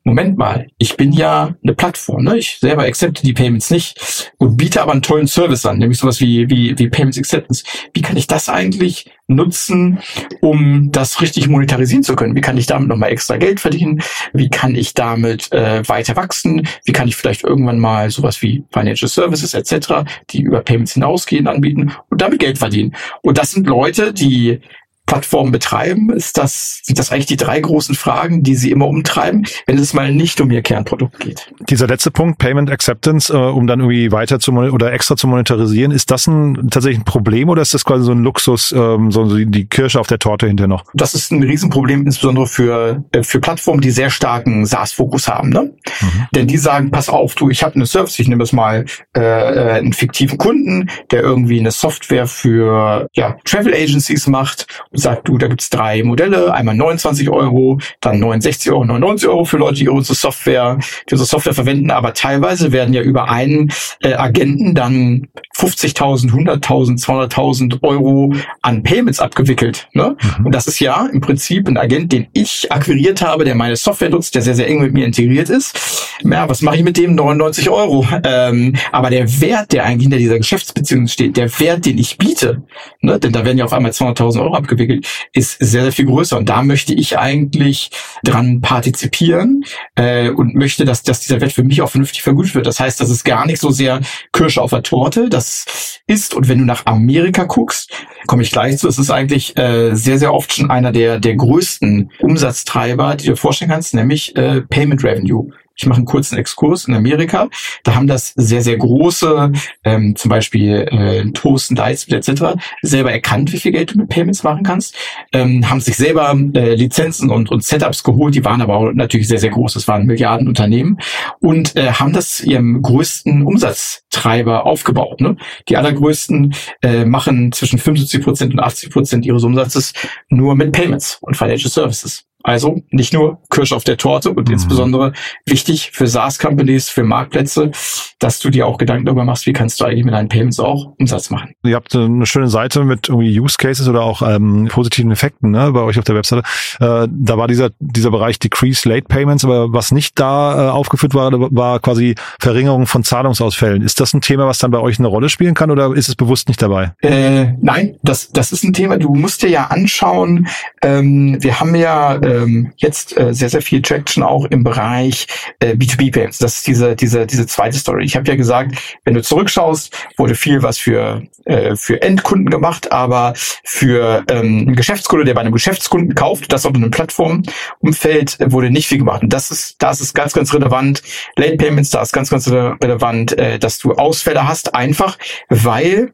Moment 0.08 0.38
mal, 0.38 0.68
ich 0.78 0.96
bin 0.96 1.12
ja 1.12 1.54
eine 1.62 1.74
Plattform, 1.74 2.24
ne? 2.24 2.38
Ich 2.38 2.60
selber 2.62 2.84
accepte 2.84 3.24
die 3.24 3.34
Payments 3.34 3.70
nicht 3.70 4.32
und 4.38 4.56
biete 4.56 4.82
aber 4.82 4.94
einen 4.94 5.02
tollen 5.02 5.28
Service 5.28 5.66
an, 5.66 5.80
nämlich 5.80 6.00
sowas 6.00 6.22
wie, 6.22 6.50
wie, 6.50 6.80
wie 6.80 6.88
Payments 6.88 7.18
Acceptance. 7.18 7.66
Wie 7.94 8.02
kann 8.02 8.16
ich 8.16 8.26
das 8.26 8.48
eigentlich 8.48 9.12
nutzen, 9.28 10.00
um 10.40 10.94
das 10.94 11.20
richtig 11.20 11.50
monetarisieren 11.50 12.04
zu 12.04 12.16
können? 12.16 12.38
Wie 12.38 12.42
kann 12.42 12.56
ich 12.56 12.68
damit 12.68 12.88
nochmal 12.88 13.12
extra 13.12 13.36
Geld 13.36 13.60
verdienen? 13.60 14.02
Wie 14.32 14.48
kann 14.48 14.76
ich 14.76 14.94
damit 14.94 15.52
äh, 15.52 15.86
weiter 15.90 16.16
wachsen? 16.16 16.66
Wie 16.86 16.94
kann 16.94 17.10
ich 17.10 17.18
vielleicht 17.18 17.44
irgendwann 17.44 17.80
mal 17.80 18.10
sowas 18.10 18.42
wie 18.42 18.64
Financial 18.72 19.10
Services 19.10 19.54
etc., 19.54 20.10
die 20.30 20.40
über 20.40 20.62
Payments 20.62 20.94
hinausgehen, 20.94 21.48
anbieten 21.48 21.92
und 22.10 22.22
damit 22.22 22.40
Geld 22.40 22.60
verdienen? 22.60 22.96
Und 23.24 23.38
das 23.38 23.52
sind 23.52 23.68
Leute, 23.68 24.14
die 24.14 24.62
Plattformen 25.08 25.52
betreiben? 25.52 26.12
Ist 26.12 26.38
das, 26.38 26.82
sind 26.84 27.00
das 27.00 27.12
eigentlich 27.12 27.26
die 27.26 27.38
drei 27.38 27.60
großen 27.60 27.96
Fragen, 27.96 28.44
die 28.44 28.56
Sie 28.56 28.72
immer 28.72 28.88
umtreiben, 28.88 29.48
wenn 29.66 29.80
es 29.80 29.94
mal 29.94 30.14
nicht 30.14 30.40
um 30.42 30.52
Ihr 30.52 30.62
Kernprodukt 30.62 31.20
geht? 31.20 31.52
Dieser 31.70 31.88
letzte 31.88 32.12
Punkt, 32.12 32.38
Payment 32.38 32.70
Acceptance, 32.70 33.34
äh, 33.34 33.38
um 33.38 33.66
dann 33.66 33.80
irgendwie 33.80 34.12
weiter 34.12 34.40
zu 34.40 34.52
oder 34.52 34.92
extra 34.92 35.16
zu 35.16 35.28
monetarisieren, 35.28 35.92
ist 35.92 36.12
das 36.12 36.28
ein 36.28 36.70
tatsächlich 36.70 37.00
ein 37.00 37.06
Problem 37.06 37.50
oder 37.50 37.62
ist 37.62 37.74
das 37.74 37.86
quasi 37.86 38.04
so 38.04 38.12
ein 38.12 38.22
Luxus, 38.22 38.74
ähm, 38.74 39.12
so 39.12 39.38
die 39.38 39.66
Kirsche 39.66 40.00
auf 40.00 40.08
der 40.08 40.20
Torte 40.20 40.48
hinterher 40.48 40.68
noch? 40.68 40.84
Das 40.94 41.14
ist 41.14 41.32
ein 41.32 41.42
Riesenproblem, 41.42 42.06
insbesondere 42.06 42.48
für, 42.48 43.04
äh, 43.14 43.24
für 43.24 43.40
Plattformen, 43.40 43.82
die 43.82 43.92
sehr 43.92 44.10
starken 44.10 44.66
SaaS-Fokus 44.66 45.30
haben. 45.30 45.50
Ne? 45.50 45.74
Mhm. 46.02 46.28
Denn 46.36 46.48
die 46.48 46.58
sagen, 46.58 46.92
pass 46.92 47.08
auf, 47.08 47.36
du, 47.36 47.50
ich 47.50 47.64
habe 47.64 47.76
eine 47.76 47.86
Service, 47.86 48.20
ich 48.20 48.28
nehme 48.28 48.44
es 48.44 48.52
mal 48.52 48.86
äh, 49.16 49.22
äh, 49.22 49.72
einen 49.78 49.94
fiktiven 49.94 50.38
Kunden, 50.38 50.90
der 51.12 51.22
irgendwie 51.22 51.60
eine 51.60 51.72
Software 51.72 52.28
für 52.28 53.08
ja, 53.14 53.38
Travel 53.46 53.74
Agencies 53.74 54.28
macht 54.28 54.68
sagt, 54.98 55.28
du, 55.28 55.38
da 55.38 55.48
gibt's 55.48 55.70
drei 55.70 56.04
Modelle, 56.04 56.54
einmal 56.54 56.76
29 56.76 57.30
Euro, 57.30 57.80
dann 58.02 58.20
69 58.20 58.72
Euro, 58.72 58.86
99 58.86 59.30
Euro 59.30 59.46
für 59.46 59.58
Leute, 59.58 59.76
die 59.76 59.90
unsere 59.90 60.16
Software, 60.16 60.78
die 61.10 61.14
unsere 61.14 61.28
Software 61.28 61.54
verwenden, 61.54 61.92
aber 61.92 62.14
teilweise 62.14 62.72
werden 62.72 62.94
ja 62.94 63.02
über 63.02 63.30
einen 63.30 63.72
äh, 64.02 64.14
Agenten 64.14 64.74
dann 64.74 65.28
50.000, 65.58 66.32
100.000, 66.32 67.04
200.000 67.04 67.82
Euro 67.82 68.34
an 68.62 68.84
Payments 68.84 69.20
abgewickelt. 69.20 69.88
Ne? 69.94 70.16
Mhm. 70.38 70.46
Und 70.46 70.56
das 70.56 70.68
ist 70.68 70.80
ja 70.80 71.08
im 71.12 71.20
Prinzip 71.20 71.68
ein 71.68 71.78
Agent, 71.78 72.12
den 72.12 72.28
ich 72.34 72.72
akquiriert 72.72 73.22
habe, 73.24 73.44
der 73.44 73.56
meine 73.56 73.76
Software 73.76 74.10
nutzt, 74.10 74.36
der 74.36 74.44
sehr, 74.44 74.54
sehr 74.54 74.68
eng 74.68 74.82
mit 74.82 74.94
mir 74.94 75.06
integriert 75.06 75.50
ist. 75.50 76.18
Ja, 76.24 76.48
was 76.48 76.62
mache 76.62 76.78
ich 76.78 76.84
mit 76.84 76.98
dem? 76.98 77.16
99 77.16 77.70
Euro. 77.70 78.06
Ähm, 78.24 78.76
aber 78.92 79.10
der 79.10 79.42
Wert, 79.42 79.72
der 79.72 79.86
eigentlich 79.86 80.04
hinter 80.04 80.18
dieser 80.18 80.38
Geschäftsbeziehung 80.38 81.08
steht, 81.08 81.38
der 81.38 81.60
Wert, 81.60 81.86
den 81.86 81.98
ich 81.98 82.18
biete, 82.18 82.64
ne? 83.02 83.20
denn 83.20 83.32
da 83.32 83.44
werden 83.44 83.58
ja 83.58 83.66
auf 83.66 83.74
einmal 83.74 83.92
200.000 83.92 84.42
Euro 84.42 84.54
abgewickelt, 84.54 85.08
ist 85.34 85.58
sehr, 85.60 85.84
sehr 85.84 85.92
viel 85.92 86.06
größer. 86.06 86.38
Und 86.38 86.50
da 86.50 86.62
möchte 86.62 86.94
ich 86.94 87.18
eigentlich 87.18 87.90
dran 88.24 88.62
partizipieren 88.62 89.64
äh, 89.96 90.30
und 90.30 90.54
möchte, 90.56 90.86
dass, 90.86 91.04
dass 91.04 91.22
dieser 91.22 91.42
Wert 91.42 91.54
für 91.54 91.64
mich 91.64 91.82
auch 91.82 91.90
vernünftig 91.90 92.22
vergütet 92.22 92.54
wird. 92.56 92.68
Das 92.68 92.80
heißt, 92.80 93.00
das 93.00 93.10
ist 93.10 93.24
gar 93.24 93.46
nicht 93.48 93.60
so 93.60 93.72
sehr 93.72 94.02
Kirsche 94.34 94.62
auf 94.62 94.70
der 94.70 94.84
Torte. 94.84 95.30
Das 95.48 96.02
ist, 96.08 96.34
und 96.34 96.50
wenn 96.50 96.60
du 96.60 96.66
nach 96.66 96.86
Amerika 96.86 97.44
guckst, 97.44 97.92
komme 98.28 98.42
ich 98.42 98.52
gleich 98.52 98.78
zu, 98.78 98.88
es 98.88 98.98
ist 98.98 99.12
eigentlich 99.12 99.58
äh, 99.58 99.96
sehr, 99.96 100.20
sehr 100.20 100.34
oft 100.34 100.54
schon 100.54 100.70
einer 100.70 100.92
der, 100.92 101.20
der 101.20 101.36
größten 101.36 102.12
Umsatztreiber, 102.20 103.16
die 103.16 103.28
du 103.28 103.32
dir 103.34 103.38
vorstellen 103.38 103.72
kannst, 103.72 103.94
nämlich 103.94 104.36
äh, 104.36 104.62
Payment 104.62 105.04
Revenue. 105.04 105.52
Ich 105.78 105.86
mache 105.86 105.98
einen 105.98 106.06
kurzen 106.06 106.38
Exkurs 106.38 106.88
in 106.88 106.96
Amerika. 106.96 107.50
Da 107.84 107.96
haben 107.96 108.08
das 108.08 108.34
sehr, 108.36 108.62
sehr 108.62 108.78
große, 108.78 109.52
ähm, 109.84 110.16
zum 110.16 110.30
Beispiel 110.30 110.88
äh, 110.90 111.32
Toast 111.32 111.70
und 111.70 111.80
Ice 111.80 112.10
etc., 112.10 112.60
selber 112.82 113.12
erkannt, 113.12 113.54
wie 113.54 113.60
viel 113.60 113.72
Geld 113.72 113.94
du 113.94 114.00
mit 114.00 114.10
Payments 114.10 114.44
machen 114.44 114.64
kannst, 114.64 114.96
ähm, 115.34 115.70
haben 115.70 115.80
sich 115.80 115.96
selber 115.96 116.36
äh, 116.56 116.74
Lizenzen 116.74 117.30
und, 117.30 117.52
und 117.52 117.64
Setups 117.64 118.04
geholt, 118.04 118.34
die 118.34 118.44
waren 118.44 118.62
aber 118.62 118.76
auch 118.76 118.92
natürlich 118.92 119.28
sehr, 119.28 119.40
sehr 119.40 119.52
groß. 119.52 119.76
Das 119.76 119.88
waren 119.88 120.06
Milliardenunternehmen 120.06 121.00
und 121.40 121.76
äh, 121.76 121.92
haben 121.92 122.14
das 122.14 122.42
ihrem 122.42 122.82
größten 122.82 123.44
Umsatztreiber 123.44 124.66
aufgebaut. 124.66 125.22
Ne? 125.22 125.38
Die 125.70 125.78
allergrößten 125.78 126.56
äh, 126.82 127.06
machen 127.06 127.52
zwischen 127.52 127.78
75 127.78 128.24
Prozent 128.24 128.54
und 128.54 128.60
80 128.60 128.90
Prozent 128.90 129.26
ihres 129.26 129.44
Umsatzes 129.44 129.94
nur 130.30 130.56
mit 130.56 130.72
Payments 130.72 131.20
und 131.22 131.38
Financial 131.38 131.70
Services. 131.70 132.27
Also 132.44 132.82
nicht 132.92 133.14
nur 133.14 133.42
Kirsch 133.50 133.74
auf 133.74 133.84
der 133.84 133.98
Torte 133.98 134.30
und 134.32 134.48
mhm. 134.48 134.54
insbesondere 134.54 135.14
wichtig 135.46 135.92
für 135.92 136.08
SaaS-Companies, 136.08 136.90
für 136.90 137.04
Marktplätze, 137.04 137.72
dass 138.20 138.40
du 138.40 138.50
dir 138.50 138.68
auch 138.68 138.78
Gedanken 138.78 139.06
darüber 139.06 139.24
machst, 139.24 139.46
wie 139.48 139.54
kannst 139.54 139.82
du 139.82 139.86
eigentlich 139.86 140.06
mit 140.06 140.14
deinen 140.14 140.30
Payments 140.30 140.60
auch 140.60 140.94
Umsatz 141.00 141.30
machen. 141.30 141.54
Ihr 141.64 141.76
habt 141.76 141.96
eine 141.96 142.26
schöne 142.26 142.48
Seite 142.48 142.84
mit 142.84 143.10
irgendwie 143.10 143.40
Use 143.40 143.58
Cases 143.58 143.88
oder 143.88 144.02
auch 144.02 144.22
ähm, 144.22 144.70
positiven 144.72 145.12
Effekten 145.12 145.52
ne, 145.52 145.72
bei 145.72 145.82
euch 145.82 145.98
auf 146.00 146.06
der 146.06 146.16
Webseite. 146.16 146.44
Äh, 146.80 147.08
da 147.10 147.38
war 147.38 147.48
dieser, 147.48 147.72
dieser 147.80 148.12
Bereich 148.12 148.40
Decrease 148.40 148.88
Late 148.88 149.08
Payments, 149.08 149.44
aber 149.44 149.74
was 149.74 149.92
nicht 149.92 150.20
da 150.20 150.68
äh, 150.68 150.70
aufgeführt 150.70 151.14
war, 151.14 151.32
war 151.34 151.80
quasi 151.80 152.16
Verringerung 152.40 152.88
von 152.88 153.04
Zahlungsausfällen. 153.04 153.82
Ist 153.82 154.00
das 154.00 154.14
ein 154.14 154.22
Thema, 154.22 154.48
was 154.48 154.60
dann 154.60 154.72
bei 154.72 154.80
euch 154.80 155.00
eine 155.00 155.08
Rolle 155.08 155.30
spielen 155.30 155.54
kann 155.54 155.72
oder 155.72 155.94
ist 155.94 156.08
es 156.08 156.16
bewusst 156.16 156.48
nicht 156.48 156.62
dabei? 156.62 156.94
Äh, 157.02 157.54
nein, 157.60 157.98
das, 158.04 158.32
das 158.32 158.52
ist 158.52 158.64
ein 158.64 158.74
Thema, 158.74 158.98
du 158.98 159.14
musst 159.14 159.44
dir 159.44 159.50
ja 159.50 159.66
anschauen, 159.66 160.48
ähm, 160.82 161.38
wir 161.42 161.60
haben 161.60 161.76
ja 161.76 162.16
ähm, 162.28 162.74
jetzt 162.78 163.18
äh, 163.18 163.34
sehr, 163.34 163.50
sehr 163.50 163.62
viel 163.62 163.82
Traction 163.82 164.24
auch 164.24 164.46
im 164.46 164.64
Bereich 164.64 165.28
äh, 165.60 165.74
B2B-Payments. 165.74 166.40
Das 166.40 166.58
ist 166.58 166.68
diese, 166.68 166.96
diese, 166.96 167.26
diese 167.26 167.48
zweite 167.48 167.78
Story. 167.78 168.04
Ich 168.04 168.16
habe 168.16 168.28
ja 168.28 168.36
gesagt, 168.36 168.76
wenn 169.06 169.14
du 169.14 169.22
zurückschaust, 169.22 169.96
wurde 170.18 170.36
viel 170.36 170.62
was 170.62 170.78
für, 170.78 171.24
äh, 171.46 171.76
für 171.76 172.02
Endkunden 172.02 172.50
gemacht, 172.50 172.92
aber 172.92 173.34
für 173.64 174.24
ähm, 174.30 174.66
einen 174.68 174.76
Geschäftskunde, 174.76 175.26
der 175.26 175.34
bei 175.34 175.42
einem 175.42 175.54
Geschäftskunden 175.54 176.14
kauft, 176.16 176.52
das 176.52 176.66
auf 176.66 176.76
einem 176.76 176.92
Plattformumfeld, 176.92 178.40
äh, 178.40 178.52
wurde 178.52 178.70
nicht 178.70 178.88
viel 178.88 179.00
gemacht. 179.00 179.24
Und 179.24 179.32
das 179.32 179.50
ist, 179.50 179.82
das 179.82 180.02
ist 180.02 180.14
ganz, 180.14 180.34
ganz 180.34 180.54
relevant. 180.54 181.02
Late 181.38 181.58
Payments, 181.58 181.92
da 181.92 182.02
ist 182.02 182.12
ganz, 182.12 182.30
ganz 182.30 182.50
relevant, 182.50 183.38
äh, 183.38 183.58
dass 183.58 183.78
du 183.80 183.94
Ausfälle 183.94 184.48
hast, 184.48 184.76
einfach 184.76 185.18
weil 185.50 186.14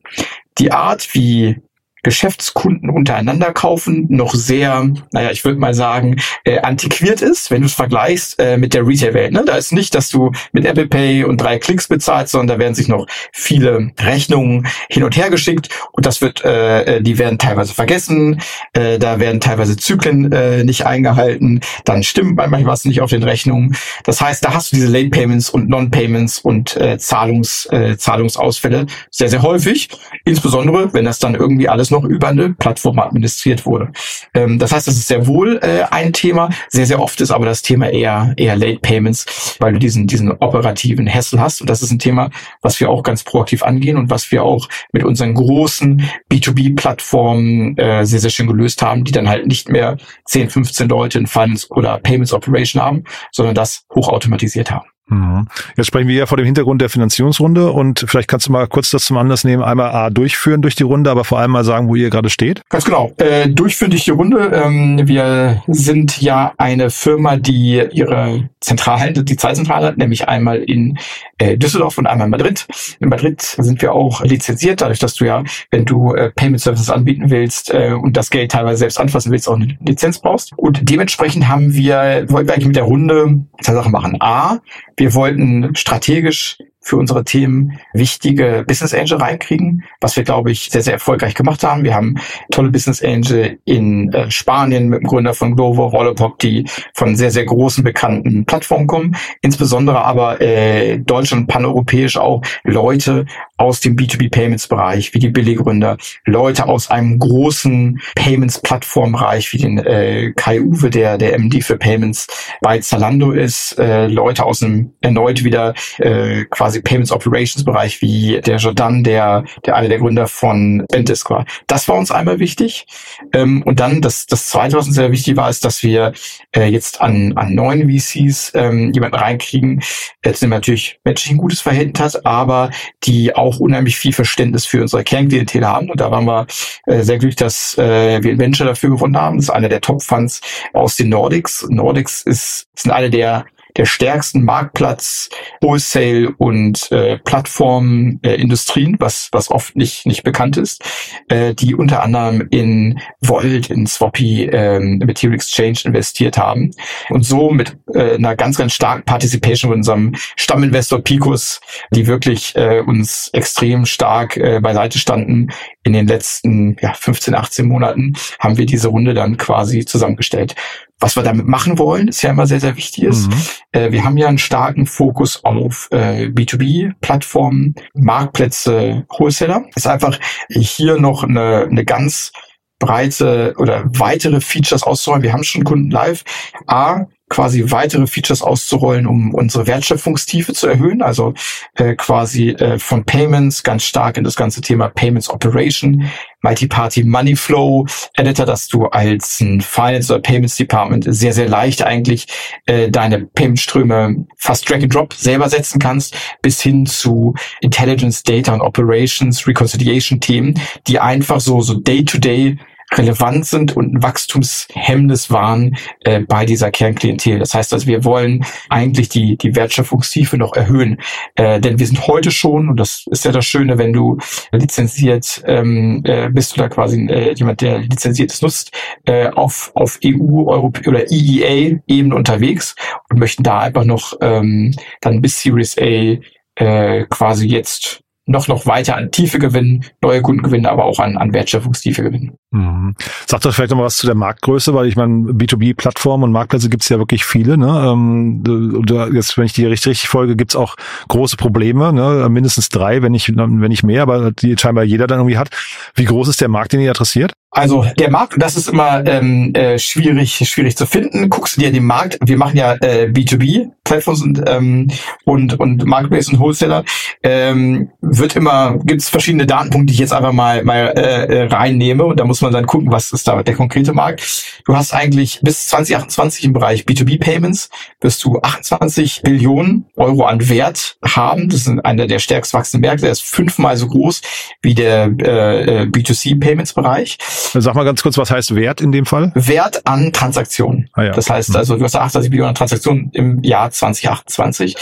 die 0.60 0.72
Art, 0.72 1.13
wie 1.13 1.62
Geschäftskunden 2.04 2.90
untereinander 2.90 3.54
kaufen, 3.54 4.06
noch 4.10 4.36
sehr, 4.36 4.90
naja, 5.12 5.32
ich 5.32 5.46
würde 5.46 5.60
mal 5.60 5.74
sagen, 5.74 6.18
äh, 6.44 6.60
antiquiert 6.60 7.22
ist, 7.22 7.50
wenn 7.50 7.62
du 7.62 7.68
es 7.68 7.74
vergleichst 7.74 8.40
äh, 8.40 8.58
mit 8.58 8.74
der 8.74 8.86
Retail-Welt. 8.86 9.32
Ne? 9.32 9.44
Da 9.46 9.56
ist 9.56 9.72
nicht, 9.72 9.96
dass 9.96 10.10
du 10.10 10.32
mit 10.52 10.66
Apple 10.66 10.88
Pay 10.88 11.24
und 11.24 11.38
drei 11.38 11.58
Klicks 11.58 11.88
bezahlst, 11.88 12.34
sondern 12.34 12.58
da 12.58 12.60
werden 12.62 12.76
sich 12.76 12.90
noch 12.90 13.08
viele 13.32 13.92
Rechnungen 14.00 14.68
hin 14.90 15.04
und 15.04 15.16
her 15.16 15.30
geschickt 15.30 15.70
und 15.94 16.06
das 16.06 16.22
wird, 16.22 16.44
äh, 16.44 17.02
die 17.02 17.18
werden 17.18 17.40
teilweise 17.40 17.74
vergessen, 17.74 18.42
äh, 18.74 19.00
da 19.00 19.20
werden 19.20 19.40
teilweise 19.40 19.78
Zyklen 19.78 20.32
äh, 20.32 20.64
nicht 20.66 20.86
eingehalten, 20.86 21.62
dann 21.86 22.04
stimmt 22.04 22.36
manchmal 22.36 22.66
was 22.66 22.84
nicht 22.84 23.02
auf 23.02 23.10
den 23.10 23.24
Rechnungen. 23.24 23.76
Das 24.04 24.20
heißt, 24.20 24.44
da 24.44 24.54
hast 24.54 24.72
du 24.72 24.76
diese 24.76 24.88
Late 24.88 25.10
Payments 25.10 25.50
und 25.50 25.70
Non-Payments 25.70 26.40
und 26.40 26.76
äh, 26.76 26.98
Zahlungs, 26.98 27.66
äh, 27.72 27.98
Zahlungsausfälle 27.98 28.88
sehr, 29.10 29.30
sehr 29.30 29.42
häufig, 29.42 29.88
insbesondere 30.26 30.94
wenn 30.94 31.06
das 31.06 31.20
dann 31.20 31.36
irgendwie 31.36 31.70
alles 31.70 31.93
noch 31.94 32.04
über 32.04 32.28
eine 32.28 32.50
Plattform 32.50 33.00
administriert 33.00 33.66
wurde. 33.66 33.92
Ähm, 34.34 34.60
das 34.60 34.72
heißt, 34.72 34.88
das 34.88 34.96
ist 34.96 35.08
sehr 35.08 35.28
wohl 35.28 35.60
äh, 35.62 35.84
ein 35.90 36.12
Thema. 36.12 36.50
Sehr, 36.70 36.86
sehr 36.86 37.02
oft 37.02 37.22
ist 37.22 37.32
aber 37.32 37.46
das 37.46 37.62
Thema 37.62 37.90
eher, 37.90 38.34
eher 38.38 38.56
Late 38.56 38.80
Payments, 38.80 39.56
weil 39.60 39.74
du 39.74 39.80
diesen, 39.80 40.08
diesen 40.08 40.32
operativen 40.32 41.12
Hassel 41.12 41.40
hast. 41.40 41.62
Und 41.62 41.70
das 41.70 41.82
ist 41.82 41.92
ein 41.92 42.00
Thema, 42.00 42.30
was 42.62 42.80
wir 42.80 42.90
auch 42.90 43.04
ganz 43.04 43.24
proaktiv 43.24 43.64
angehen 43.64 43.98
und 43.98 44.10
was 44.10 44.32
wir 44.32 44.44
auch 44.44 44.68
mit 44.92 45.04
unseren 45.04 45.34
großen 45.34 46.04
B2B-Plattformen 46.32 47.78
äh, 47.78 48.06
sehr, 48.06 48.20
sehr 48.20 48.30
schön 48.30 48.48
gelöst 48.48 48.82
haben, 48.82 49.04
die 49.04 49.12
dann 49.12 49.30
halt 49.30 49.48
nicht 49.48 49.70
mehr 49.70 49.98
10, 50.26 50.50
15 50.50 50.90
Leute 50.90 51.20
in 51.20 51.28
Funds 51.28 51.70
oder 51.72 52.00
Payments 52.00 52.34
Operation 52.34 52.82
haben, 52.82 53.04
sondern 53.32 53.56
das 53.56 53.86
hochautomatisiert 53.94 54.72
haben. 54.72 54.93
Mhm. 55.08 55.48
Jetzt 55.76 55.88
sprechen 55.88 56.08
wir 56.08 56.16
ja 56.16 56.26
vor 56.26 56.38
dem 56.38 56.46
Hintergrund 56.46 56.82
der 56.82 56.90
Finanzierungsrunde 56.90 57.72
und 57.72 58.06
vielleicht 58.08 58.30
kannst 58.30 58.48
du 58.48 58.52
mal 58.52 58.68
kurz 58.68 58.90
das 58.90 59.04
zum 59.06 59.18
Anlass 59.18 59.44
nehmen, 59.44 59.62
einmal 59.62 59.92
A, 59.92 60.10
durchführen 60.10 60.62
durch 60.62 60.76
die 60.76 60.84
Runde, 60.84 61.12
aber 61.12 61.26
vor 61.26 61.40
allem 61.40 61.52
mal 61.52 61.66
sagen, 61.66 61.90
wo 61.90 61.96
ihr 61.96 62.10
gerade 62.10 62.30
steht. 62.30 62.62
Ganz 62.70 62.86
genau. 62.86 63.12
Äh, 63.18 63.50
durchführen 63.50 63.92
durch 63.92 64.06
die 64.06 64.12
Runde. 64.12 64.52
Ähm, 64.54 65.02
wir 65.06 65.62
sind 65.68 66.22
ja 66.22 66.54
eine 66.58 66.90
Firma, 66.90 67.36
die 67.36 67.84
ihre 67.92 68.50
Zentrale, 68.62 69.12
die 69.12 69.36
Zeitzentrale 69.36 69.88
hat, 69.88 69.98
nämlich 69.98 70.30
einmal 70.30 70.60
in 70.60 70.98
äh, 71.38 71.58
Düsseldorf 71.58 71.98
und 71.98 72.08
einmal 72.08 72.28
in 72.28 72.32
Madrid. 72.32 72.66
In 73.02 73.10
Madrid 73.10 73.42
sind 73.42 73.82
wir 73.82 73.94
auch 73.94 74.24
lizenziert, 74.24 74.82
dadurch, 74.82 75.00
dass 75.00 75.16
du 75.16 75.26
ja, 75.26 75.44
wenn 75.70 75.84
du 75.84 76.14
äh, 76.14 76.32
Payment 76.32 76.62
Services 76.62 76.90
anbieten 76.90 77.30
willst 77.30 77.74
äh, 77.74 77.92
und 77.92 78.16
das 78.16 78.30
Geld 78.30 78.52
teilweise 78.52 78.80
selbst 78.80 79.00
anfassen 79.00 79.32
willst, 79.32 79.50
auch 79.50 79.56
eine 79.56 79.78
Lizenz 79.86 80.20
brauchst. 80.20 80.54
Und 80.58 80.90
dementsprechend 80.90 81.50
haben 81.50 81.74
wir, 81.74 82.26
wollten 82.30 82.48
wir 82.48 82.54
eigentlich 82.54 82.68
mit 82.68 82.76
der 82.78 82.84
Runde 82.84 83.46
zwei 83.62 83.74
Sachen 83.74 83.92
machen. 83.92 84.18
A, 84.22 84.60
wir 84.98 85.14
wollten 85.14 85.76
strategisch 85.76 86.58
für 86.84 86.98
unsere 86.98 87.24
Themen 87.24 87.80
wichtige 87.94 88.66
Business 88.68 88.94
Angel 88.94 89.18
reinkriegen, 89.18 89.86
was 90.02 90.18
wir, 90.18 90.24
glaube 90.24 90.52
ich, 90.52 90.70
sehr, 90.70 90.82
sehr 90.82 90.94
erfolgreich 90.94 91.34
gemacht 91.34 91.64
haben. 91.64 91.84
Wir 91.86 91.96
haben 91.96 92.16
tolle 92.52 92.70
Business 92.70 93.02
Angel 93.02 93.58
in 93.64 94.12
äh, 94.12 94.30
Spanien 94.30 94.90
mit 94.90 95.02
dem 95.02 95.08
Gründer 95.08 95.34
von 95.34 95.56
Glovo, 95.56 95.94
Wallapop, 95.94 96.40
die 96.40 96.66
von 96.94 97.16
sehr, 97.16 97.32
sehr 97.32 97.46
großen, 97.46 97.86
bekannten 97.86 98.46
Plattformen 98.46 98.88
kommen. 98.88 99.16
Insbesondere 99.42 100.04
aber 100.04 100.42
äh, 100.42 101.00
Deutschland, 101.00 101.48
paneuropäisch 101.48 102.18
auch 102.18 102.42
Leute 102.66 103.26
aus 103.63 103.79
dem 103.79 103.96
B2B-Payments-Bereich, 103.96 105.13
wie 105.13 105.20
die 105.20 105.29
Billiggründer, 105.29 105.98
Leute 106.25 106.67
aus 106.67 106.91
einem 106.91 107.17
großen 107.17 108.01
Payments-Plattform-Bereich, 108.15 109.53
wie 109.53 109.58
den 109.58 109.77
äh, 109.77 110.34
Kai 110.36 110.62
Uwe, 110.62 110.89
der 110.89 111.17
der 111.17 111.39
MD 111.39 111.63
für 111.63 111.77
Payments 111.77 112.27
bei 112.62 112.79
Zalando 112.79 113.32
ist, 113.32 113.79
äh, 113.79 114.08
Leute 114.08 114.43
aus 114.43 114.62
einem 114.62 114.91
erneut 115.01 115.43
wieder 115.43 115.74
äh, 116.00 116.46
quasi 116.46 116.74
quasi 116.74 116.82
Payments 116.82 117.12
Operations 117.12 117.63
Bereich 117.63 118.01
wie 118.01 118.41
der 118.41 118.58
Jordan, 118.58 119.03
der, 119.03 119.43
der 119.65 119.75
einer 119.75 119.89
der 119.89 120.00
Gründer 120.00 120.27
von 120.27 120.86
Bentis 120.91 121.29
war. 121.29 121.46
Das 121.67 121.88
war 121.88 121.98
uns 121.98 122.12
einmal 122.12 122.39
wichtig. 122.39 122.86
Ähm, 123.34 123.62
und 123.63 123.79
dann 123.79 124.01
das, 124.01 124.25
das 124.25 124.48
zweite, 124.48 124.77
was 124.77 124.88
uns 124.88 124.96
sehr 124.96 125.12
wichtig 125.12 125.36
war, 125.36 125.50
ist, 125.50 125.65
dass 125.65 125.84
wir 125.84 126.13
äh, 126.55 126.65
jetzt 126.65 127.01
an, 127.01 127.34
an 127.36 127.53
neuen 127.53 127.89
VCs 127.89 128.53
ähm, 128.55 128.91
jemanden 128.93 129.17
reinkriegen, 129.17 129.84
der 130.25 130.34
natürlich 130.48 131.00
menschlich 131.03 131.32
ein 131.32 131.38
gutes 131.38 131.62
Verhältnis 131.62 132.15
hat, 132.15 132.25
aber 132.25 132.72
die 133.03 133.36
auch 133.36 133.53
unheimlich 133.60 133.98
viel 133.98 134.14
Verständnis 134.14 134.66
für 134.66 134.82
unsere 134.82 135.04
Kernklientel 135.04 135.66
haben. 135.66 135.90
Und 135.90 136.00
da 136.00 136.12
waren 136.12 136.26
wir 136.26 136.48
äh, 136.86 137.02
sehr 137.02 137.18
glücklich, 137.18 137.36
dass 137.36 137.78
äh, 137.78 138.22
wir 138.24 138.38
Venture 138.38 138.68
dafür 138.68 138.92
gewonnen 138.92 139.18
haben. 139.18 139.38
Das 139.38 139.46
ist 139.46 139.52
einer 139.52 139.70
der 139.70 139.82
Top-Funds 139.82 140.42
aus 140.74 140.98
den 140.98 141.10
Nordics. 141.10 141.66
Nordics 141.70 142.24
ist, 142.24 142.68
sind 142.76 142.92
eine 142.92 143.10
der 143.10 143.46
der 143.77 143.86
stärksten 143.86 144.44
Marktplatz 144.44 145.30
Wholesale 145.62 146.34
und 146.38 146.92
äh, 146.92 147.18
Plattformindustrien, 147.20 148.96
äh, 148.96 149.00
was 149.00 149.30
was 149.32 149.50
oft 149.50 149.75
nicht 149.75 150.06
nicht 150.06 150.24
bekannt 150.24 150.58
ist, 150.58 150.84
äh, 151.30 151.53
die 151.53 151.75
unter 151.75 152.03
anderem 152.03 152.48
in 152.51 153.00
Volt, 153.22 153.70
in 153.70 153.88
Swappy, 153.88 154.46
ähm, 154.46 155.00
Material 155.00 155.36
Exchange 155.36 155.80
investiert 155.86 156.38
haben 156.38 156.72
und 157.10 157.24
so 157.24 157.50
mit 157.50 157.77
äh, 157.94 158.15
einer 158.15 158.36
ganz 158.36 158.58
ganz 158.58 158.74
starken 158.74 159.03
Participation 159.03 159.72
von 159.72 159.80
unserem 159.80 160.15
Stamminvestor 160.36 161.00
Picos, 161.01 161.62
die 161.92 162.08
wirklich 162.08 162.56
äh, 162.56 162.82
uns 162.82 163.30
extrem 163.34 163.86
stark 163.86 164.38
äh, 164.38 164.60
beiseite 164.60 165.00
standen 165.00 165.50
in 165.84 165.94
den 165.94 166.08
letzten 166.08 166.77
ja, 166.82 166.94
15, 166.94 167.36
18 167.36 167.68
Monaten, 167.68 168.13
haben 168.39 168.58
wir 168.58 168.65
diese 168.65 168.88
Runde 168.88 169.13
dann 169.13 169.38
quasi 169.38 169.86
zusammengestellt. 169.86 170.56
Was 171.00 171.16
wir 171.16 171.24
damit 171.24 171.48
machen 171.48 171.80
wollen, 171.80 172.08
ist 172.08 172.22
ja 172.22 172.30
immer 172.30 172.48
sehr, 172.48 172.60
sehr 172.60 172.78
wichtig 172.78 173.04
ist. 173.04 173.28
Mhm. 173.28 173.34
Äh, 173.72 173.92
wir 173.92 174.04
haben 174.04 174.18
ja 174.18 174.28
einen 174.28 174.38
starken 174.38 174.86
Fokus 174.86 175.44
auf 175.44 175.90
äh, 175.92 176.28
B2B-Plattformen, 176.28 177.76
Marktplätze, 177.94 179.06
Wholesaler. 179.10 179.66
Ist 179.76 179.88
einfach 179.88 180.18
hier 180.50 180.98
noch 181.00 181.24
eine, 181.24 181.68
eine 181.70 181.86
ganz 181.86 182.32
breite 182.80 183.54
oder 183.58 183.84
weitere 183.88 184.42
Features 184.42 184.84
auszurollen. 184.84 185.24
Wir 185.24 185.34
haben 185.34 185.44
schon 185.44 185.64
Kunden 185.64 185.90
live. 185.90 186.24
A, 186.68 187.06
quasi 187.34 187.72
weitere 187.72 188.06
Features 188.06 188.44
auszurollen, 188.44 189.08
um 189.08 189.34
unsere 189.34 189.66
Wertschöpfungstiefe 189.66 190.54
zu 190.54 190.68
erhöhen. 190.68 191.02
Also 191.02 191.34
äh, 191.74 191.96
quasi 191.96 192.50
äh, 192.50 192.78
von 192.78 193.06
Payments 193.06 193.63
ganz 193.63 193.84
stark 193.84 194.18
in 194.18 194.24
das 194.24 194.36
ganze 194.36 194.62
Thema 194.62 194.90
Payments 194.90 195.32
Operation, 195.32 196.12
Multi-Party 196.44 197.04
Money 197.04 197.36
Flow 197.36 197.88
Editor, 198.16 198.46
dass 198.46 198.68
du 198.68 198.86
als 198.86 199.40
ein 199.40 199.62
Finance 199.62 200.13
oder 200.13 200.22
Payments 200.22 200.58
Department 200.58 201.06
sehr, 201.08 201.34
sehr 201.34 201.50
leicht 201.50 201.82
eigentlich 201.82 202.28
äh, 202.68 202.92
deine 202.92 203.25
Payment-Ströme 203.25 204.28
fast 204.38 204.70
Drag 204.70 204.84
and 204.84 204.94
Drop 204.94 205.13
selber 205.16 205.50
setzen 205.50 205.80
kannst, 205.80 206.16
bis 206.44 206.62
hin 206.62 206.86
zu 206.86 207.34
Intelligence, 207.62 208.22
Data 208.22 208.54
und 208.54 208.62
Operations, 208.62 209.48
Reconciliation 209.48 210.20
Themen, 210.20 210.60
die 210.88 211.00
einfach 211.00 211.40
so, 211.40 211.62
so 211.62 211.74
Day-to-Day 211.74 212.58
-Day 212.60 212.73
relevant 212.98 213.46
sind 213.46 213.76
und 213.76 213.94
ein 213.94 214.04
Wachstumshemmnis 214.04 215.32
waren 215.32 215.76
äh, 216.02 216.22
bei 216.22 216.46
dieser 216.46 216.72
Kernklientel. 216.72 217.40
Das 217.40 217.54
heißt, 217.54 217.74
also 217.74 217.88
wir 217.88 218.04
wollen 218.04 218.46
eigentlich 218.70 219.10
die, 219.10 219.38
die 219.38 219.56
Wertschöpfungstiefe 219.56 220.38
noch 220.38 220.56
erhöhen. 220.56 220.98
Äh, 221.36 221.60
denn 221.60 221.80
wir 221.80 221.88
sind 221.88 222.08
heute 222.08 222.32
schon, 222.32 222.70
und 222.70 222.80
das 222.80 223.06
ist 223.10 223.26
ja 223.26 223.32
das 223.32 223.46
Schöne, 223.46 223.78
wenn 223.78 223.94
du 223.94 224.18
lizenziert 224.52 225.44
ähm, 225.46 226.02
äh, 226.06 226.30
bist 226.30 226.58
oder 226.58 226.70
quasi 226.70 227.06
äh, 227.08 227.34
jemand, 227.34 227.62
der 227.62 227.80
lizenziertes 227.80 228.42
nutzt, 228.42 228.72
äh, 229.06 229.28
auf, 229.30 229.72
auf 229.76 230.00
EU, 230.04 230.48
Europä 230.48 230.90
oder 230.90 231.12
EEA-Ebene 231.12 232.16
unterwegs 232.16 232.76
und 233.10 233.20
möchten 233.20 233.44
da 233.44 233.60
einfach 233.60 233.86
noch 233.86 234.14
ähm, 234.22 234.74
dann 235.02 235.22
bis 235.22 235.42
Series 235.42 235.78
A 235.78 236.18
äh, 236.56 237.06
quasi 237.10 237.48
jetzt 237.48 238.04
noch, 238.25 238.48
noch 238.48 238.65
weiter 238.65 238.96
an 238.96 239.12
Tiefe 239.12 239.38
gewinnen, 239.38 239.84
neue 240.01 240.22
Kunden 240.22 240.44
gewinnen, 240.44 240.65
aber 240.65 240.86
auch 240.86 241.00
an, 241.00 241.18
an 241.18 241.34
Wertschöpfungstiefe 241.34 242.03
gewinnen. 242.03 242.38
Mhm. 242.51 242.96
Sag 243.25 243.42
doch 243.42 243.53
vielleicht 243.53 243.72
noch 243.72 243.80
was 243.80 243.98
zu 243.98 244.06
der 244.06 244.15
Marktgröße, 244.15 244.74
weil 244.74 244.88
ich 244.88 244.96
meine, 244.96 245.32
B2B-Plattformen 245.32 246.24
und 246.24 246.32
Marktplätze 246.32 246.70
gibt's 246.70 246.88
ja 246.88 247.00
wirklich 247.00 247.25
viele. 247.25 247.58
Ne? 247.58 247.68
Ähm, 247.68 248.84
da, 248.86 249.08
jetzt, 249.08 249.38
wenn 249.38 249.46
ich 249.46 249.53
die 249.53 249.65
richtig, 249.65 249.92
richtig 249.92 250.10
folge, 250.10 250.38
gibt's 250.38 250.56
auch 250.56 250.75
große 251.10 251.36
Probleme, 251.36 251.92
ne? 251.92 252.27
mindestens 252.30 252.70
drei, 252.70 253.01
wenn 253.01 253.12
nicht, 253.12 253.36
wenn 253.36 253.60
nicht 253.60 253.84
mehr, 253.84 254.03
aber 254.03 254.32
die 254.32 254.56
scheinbar 254.58 254.86
jeder 254.86 255.08
dann 255.08 255.20
irgendwie 255.20 255.38
hat. 255.38 255.50
Wie 255.96 256.06
groß 256.06 256.30
ist 256.30 256.39
der 256.39 256.48
Markt, 256.50 256.72
den 256.72 256.80
ihr 256.80 256.92
adressiert? 256.92 257.34
Also 257.54 257.86
der 258.00 258.10
Markt, 258.10 258.34
das 258.38 258.56
ist 258.56 258.68
immer 258.68 259.06
ähm, 259.06 259.54
äh, 259.54 259.78
schwierig, 259.78 260.42
schwierig 260.50 260.76
zu 260.76 260.88
finden. 260.88 261.30
Guckst 261.30 261.56
du 261.56 261.62
dir 261.62 261.72
den 261.72 261.86
Markt, 261.86 262.18
wir 262.26 262.38
machen 262.38 262.58
ja 262.58 262.74
äh, 262.82 263.06
B2B 263.06 263.70
Plattforms 263.84 264.24
und 264.24 264.42
ähm, 264.48 264.88
und 265.26 265.60
und 265.60 265.86
Marketplace 265.86 266.30
und 266.30 266.40
Wholesaler, 266.40 266.84
ähm, 267.22 267.92
wird 268.02 268.36
immer 268.36 268.80
gibt's 268.84 269.10
verschiedene 269.10 269.46
Datenpunkte, 269.46 269.88
die 269.88 269.94
ich 269.94 270.00
jetzt 270.00 270.14
einfach 270.14 270.32
mal 270.32 270.64
mal 270.64 270.94
äh, 270.96 271.26
äh 271.26 271.44
reinnehme 271.44 272.04
und 272.06 272.20
da 272.20 272.26
muss 272.26 272.42
man 272.42 272.52
dann 272.52 272.66
gucken, 272.66 272.92
was 272.92 273.12
ist 273.12 273.28
da 273.28 273.44
der 273.44 273.54
konkrete 273.54 273.94
Markt. 273.94 274.24
Du 274.66 274.76
hast 274.76 274.94
eigentlich 274.94 275.40
bis 275.44 275.68
2028 275.68 276.46
im 276.46 276.54
Bereich 276.54 276.86
B2B 276.86 277.20
Payments 277.20 277.70
wirst 278.02 278.24
du 278.24 278.40
28 278.42 279.22
Billionen 279.22 279.86
Euro 279.96 280.26
an 280.26 280.50
Wert 280.50 280.98
haben. 281.06 281.50
Das 281.50 281.68
ist 281.68 281.86
einer 281.86 282.08
der 282.08 282.20
stärkst 282.20 282.54
wachsenden 282.54 282.88
Märkte. 282.88 283.04
Der 283.04 283.12
ist 283.12 283.24
fünfmal 283.24 283.78
so 283.78 283.88
groß 283.88 284.22
wie 284.62 284.74
der 284.74 285.12
äh, 285.22 285.82
äh 285.82 285.84
B2C 285.84 286.40
Payments 286.40 286.74
Bereich. 286.74 287.18
Sag 287.54 287.76
mal 287.76 287.84
ganz 287.84 288.02
kurz, 288.02 288.18
was 288.18 288.32
heißt 288.32 288.56
Wert 288.56 288.82
in 288.82 288.92
dem 288.92 289.06
Fall? 289.06 289.32
Wert 289.36 289.86
an 289.86 290.12
Transaktionen. 290.14 290.90
Ah, 290.94 291.04
ja. 291.04 291.12
Das 291.12 291.30
heißt 291.30 291.50
mhm. 291.50 291.56
also, 291.56 291.78
du 291.78 291.84
hast 291.84 291.96
28 291.96 292.32
Millionen 292.32 292.56
Transaktionen 292.56 293.10
im 293.14 293.44
Jahr 293.44 293.72
2028. 293.72 294.76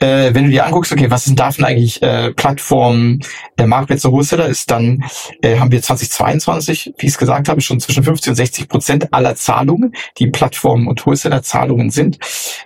Äh, 0.00 0.34
wenn 0.34 0.44
du 0.44 0.50
dir 0.50 0.66
anguckst, 0.66 0.92
okay, 0.92 1.10
was 1.10 1.24
sind 1.24 1.38
davon 1.38 1.64
eigentlich 1.64 2.02
äh, 2.02 2.32
Plattformen, 2.32 3.20
der 3.58 3.66
Marktplätze 3.66 4.10
Wholesaler 4.10 4.46
ist, 4.46 4.70
dann 4.70 5.04
äh, 5.42 5.58
haben 5.58 5.70
wir 5.70 5.82
2022, 5.82 6.94
wie 6.98 7.06
ich 7.06 7.12
es 7.12 7.18
gesagt 7.18 7.48
habe, 7.48 7.60
schon 7.60 7.80
zwischen 7.80 8.02
50 8.02 8.30
und 8.30 8.36
60 8.36 8.68
Prozent 8.68 9.12
aller 9.12 9.34
Zahlungen, 9.36 9.94
die 10.18 10.28
Plattformen 10.28 10.86
und 10.88 11.04
Wholesaler-Zahlungen 11.04 11.90
sind. 11.90 12.18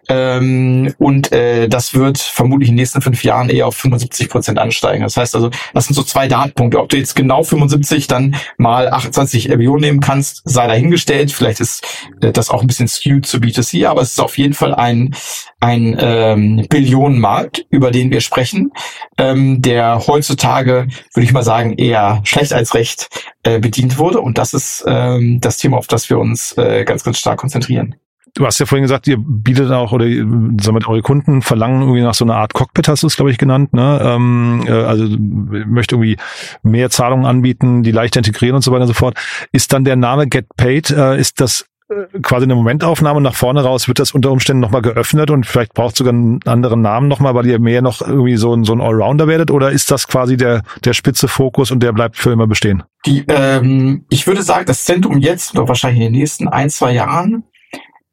Ähm, 0.08 0.94
und 0.98 1.32
äh, 1.32 1.68
das 1.68 1.94
wird 1.94 2.18
vermutlich 2.18 2.68
in 2.68 2.74
den 2.74 2.82
nächsten 2.82 3.02
fünf 3.02 3.24
Jahren 3.24 3.50
eher 3.50 3.66
auf 3.66 3.76
75 3.76 4.28
Prozent 4.28 4.58
ansteigen. 4.58 5.02
Das 5.02 5.16
heißt 5.16 5.34
also, 5.34 5.50
das 5.74 5.86
sind 5.86 5.94
so 5.94 6.02
zwei 6.02 6.28
Datenpunkte. 6.28 6.80
Ob 6.80 6.88
du 6.88 6.96
jetzt 6.96 7.14
genau 7.16 7.42
75 7.42 8.06
dann 8.06 8.36
mal 8.56 8.88
28 8.88 9.37
80 9.46 9.56
Millionen 9.56 9.80
nehmen 9.80 10.00
kannst, 10.00 10.42
sei 10.44 10.66
dahingestellt. 10.66 11.32
Vielleicht 11.32 11.60
ist 11.60 11.86
äh, 12.20 12.32
das 12.32 12.50
auch 12.50 12.60
ein 12.60 12.66
bisschen 12.66 12.88
skewed 12.88 13.26
zu 13.26 13.38
B2C, 13.38 13.86
aber 13.86 14.02
es 14.02 14.12
ist 14.12 14.20
auf 14.20 14.38
jeden 14.38 14.54
Fall 14.54 14.74
ein, 14.74 15.14
ein 15.60 15.96
ähm, 16.00 16.66
Billionenmarkt, 16.68 17.66
über 17.70 17.90
den 17.90 18.10
wir 18.10 18.20
sprechen, 18.20 18.72
ähm, 19.16 19.62
der 19.62 20.06
heutzutage, 20.06 20.88
würde 21.14 21.24
ich 21.24 21.32
mal 21.32 21.42
sagen, 21.42 21.74
eher 21.74 22.20
schlecht 22.24 22.52
als 22.52 22.74
recht 22.74 23.08
äh, 23.42 23.58
bedient 23.58 23.98
wurde. 23.98 24.20
Und 24.20 24.38
das 24.38 24.54
ist 24.54 24.84
ähm, 24.86 25.40
das 25.40 25.58
Thema, 25.58 25.78
auf 25.78 25.86
das 25.86 26.10
wir 26.10 26.18
uns 26.18 26.56
äh, 26.56 26.84
ganz, 26.84 27.04
ganz 27.04 27.18
stark 27.18 27.38
konzentrieren. 27.38 27.96
Du 28.38 28.46
hast 28.46 28.60
ja 28.60 28.66
vorhin 28.66 28.84
gesagt, 28.84 29.08
ihr 29.08 29.16
bietet 29.18 29.72
auch 29.72 29.90
oder 29.90 30.06
damit 30.06 30.86
eure 30.86 31.02
Kunden 31.02 31.42
verlangen 31.42 31.80
irgendwie 31.80 32.02
nach 32.02 32.14
so 32.14 32.24
einer 32.24 32.36
Art 32.36 32.54
Cockpit, 32.54 32.86
hast 32.86 33.02
du 33.02 33.08
es 33.08 33.16
glaube 33.16 33.32
ich 33.32 33.38
genannt, 33.38 33.72
ne? 33.72 34.00
Ähm, 34.00 34.62
äh, 34.64 34.70
also 34.70 35.08
möchte 35.08 35.96
irgendwie 35.96 36.16
mehr 36.62 36.88
Zahlungen 36.88 37.26
anbieten, 37.26 37.82
die 37.82 37.90
leichter 37.90 38.20
integrieren 38.20 38.54
und 38.54 38.62
so 38.62 38.70
weiter 38.70 38.82
und 38.82 38.86
so 38.86 38.94
fort. 38.94 39.18
Ist 39.50 39.72
dann 39.72 39.84
der 39.84 39.96
Name 39.96 40.28
Get 40.28 40.46
Paid, 40.56 40.90
äh, 40.90 41.18
ist 41.18 41.40
das 41.40 41.66
äh, 41.90 42.20
quasi 42.20 42.44
eine 42.44 42.54
Momentaufnahme 42.54 43.20
nach 43.20 43.34
vorne 43.34 43.64
raus 43.64 43.88
wird 43.88 43.98
das 43.98 44.12
unter 44.12 44.30
Umständen 44.30 44.60
nochmal 44.60 44.82
geöffnet 44.82 45.32
und 45.32 45.44
vielleicht 45.44 45.74
braucht 45.74 45.96
sogar 45.96 46.12
einen 46.12 46.40
anderen 46.44 46.80
Namen 46.80 47.08
nochmal, 47.08 47.34
weil 47.34 47.46
ihr 47.46 47.58
mehr 47.58 47.82
noch 47.82 48.02
irgendwie 48.02 48.36
so 48.36 48.54
ein, 48.54 48.62
so 48.62 48.72
ein 48.72 48.80
Allrounder 48.80 49.26
werdet 49.26 49.50
oder 49.50 49.72
ist 49.72 49.90
das 49.90 50.06
quasi 50.06 50.36
der, 50.36 50.62
der 50.84 50.92
spitze 50.92 51.26
Fokus 51.26 51.72
und 51.72 51.82
der 51.82 51.92
bleibt 51.92 52.16
für 52.16 52.30
immer 52.30 52.46
bestehen? 52.46 52.84
Die, 53.04 53.24
ähm, 53.26 54.04
ich 54.10 54.28
würde 54.28 54.42
sagen, 54.42 54.66
das 54.66 54.84
Zentrum 54.84 55.18
jetzt 55.18 55.56
oder 55.56 55.66
wahrscheinlich 55.66 56.04
in 56.04 56.12
den 56.12 56.20
nächsten 56.20 56.46
ein, 56.46 56.70
zwei 56.70 56.92
Jahren 56.92 57.42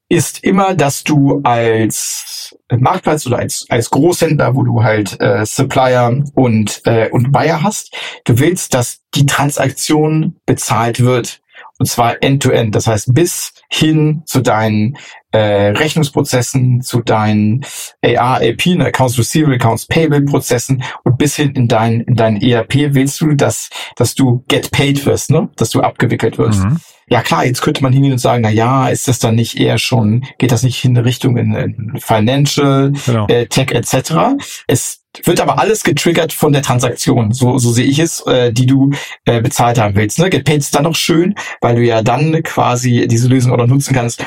ist 0.10 0.44
immer, 0.44 0.76
dass 0.76 1.04
du 1.04 1.42
als 1.44 2.56
Marktplatz 2.72 3.26
oder 3.26 3.40
als, 3.40 3.66
als 3.70 3.90
Großhändler, 3.90 4.56
wo 4.56 4.64
du 4.64 4.84
halt 4.84 5.20
äh, 5.20 5.46
Supplier 5.46 6.24
und, 6.34 6.82
äh, 6.86 7.10
und 7.10 7.32
Buyer 7.32 7.64
hast, 7.64 7.96
du 8.26 8.40
willst, 8.40 8.74
dass 8.74 9.00
die 9.14 9.26
Transaktion 9.26 10.38
bezahlt 10.46 11.00
wird. 11.00 11.42
Und 11.78 11.88
zwar 11.88 12.24
end-to-end. 12.24 12.70
-end. 12.70 12.72
Das 12.72 12.88
heißt, 12.88 13.14
bis 13.14 13.54
hin 13.70 14.22
zu 14.26 14.42
deinen 14.42 14.98
äh, 15.32 15.72
Rechnungsprozessen, 15.72 16.82
zu 16.82 17.02
deinen 17.02 17.66
AR, 18.02 18.38
AP, 18.38 18.66
ne, 18.68 18.86
Accounts 18.86 19.18
Receivable, 19.18 19.56
Accounts 19.56 19.86
Payable 19.86 20.22
Prozessen 20.22 20.84
und 21.04 21.18
bis 21.18 21.36
hin 21.36 21.52
in 21.54 21.68
dein, 21.68 22.02
in 22.02 22.16
dein 22.16 22.42
ERP 22.42 22.94
willst 22.94 23.20
du, 23.20 23.34
dass, 23.34 23.70
dass 23.98 24.16
du 24.16 24.46
get 24.48 24.72
paid 24.72 25.06
wirst, 25.06 25.32
ne? 25.32 25.50
dass 25.58 25.72
du 25.72 25.82
abgewickelt 25.82 26.38
wirst. 26.38 26.64
Mhm. 26.64 26.80
Ja 27.08 27.22
klar, 27.22 27.46
jetzt 27.46 27.62
könnte 27.62 27.84
man 27.84 27.94
hingehen 27.94 28.14
und 28.14 28.18
sagen, 28.18 28.42
na 28.42 28.50
ja, 28.50 28.88
ist 28.90 29.08
das 29.08 29.20
dann 29.20 29.36
nicht 29.36 29.60
eher 29.60 29.78
schon, 29.78 30.26
geht 30.40 30.52
das 30.52 30.64
nicht 30.64 30.84
in 30.84 30.98
Richtung 30.98 31.38
in, 31.38 31.54
in 31.54 32.00
Financial, 32.00 32.92
genau. 33.06 33.28
äh, 33.28 33.46
Tech 33.46 33.72
etc. 33.72 34.38
Es 34.68 35.05
wird 35.24 35.40
aber 35.40 35.60
alles 35.60 35.84
getriggert 35.84 36.34
von 36.34 36.54
der 36.54 36.62
Transaktion, 36.62 37.32
so, 37.32 37.58
so 37.58 37.72
sehe 37.72 37.86
ich 37.86 38.00
es, 38.00 38.22
äh, 38.22 38.52
die 38.52 38.66
du 38.66 38.92
äh, 39.26 39.42
bezahlt 39.42 39.80
haben 39.80 39.96
willst. 39.96 40.20
Ne? 40.20 40.30
Get 40.30 40.50
ist 40.50 40.76
dann 40.76 40.84
noch 40.84 40.96
schön, 40.96 41.36
weil 41.62 41.76
du 41.76 41.82
ja 41.82 42.02
dann 42.02 42.44
quasi 42.44 43.08
diese 43.08 43.28
Lösung 43.28 43.52
auch 43.52 43.58
noch 43.58 43.68
nutzen 43.68 43.94
kannst, 43.94 44.24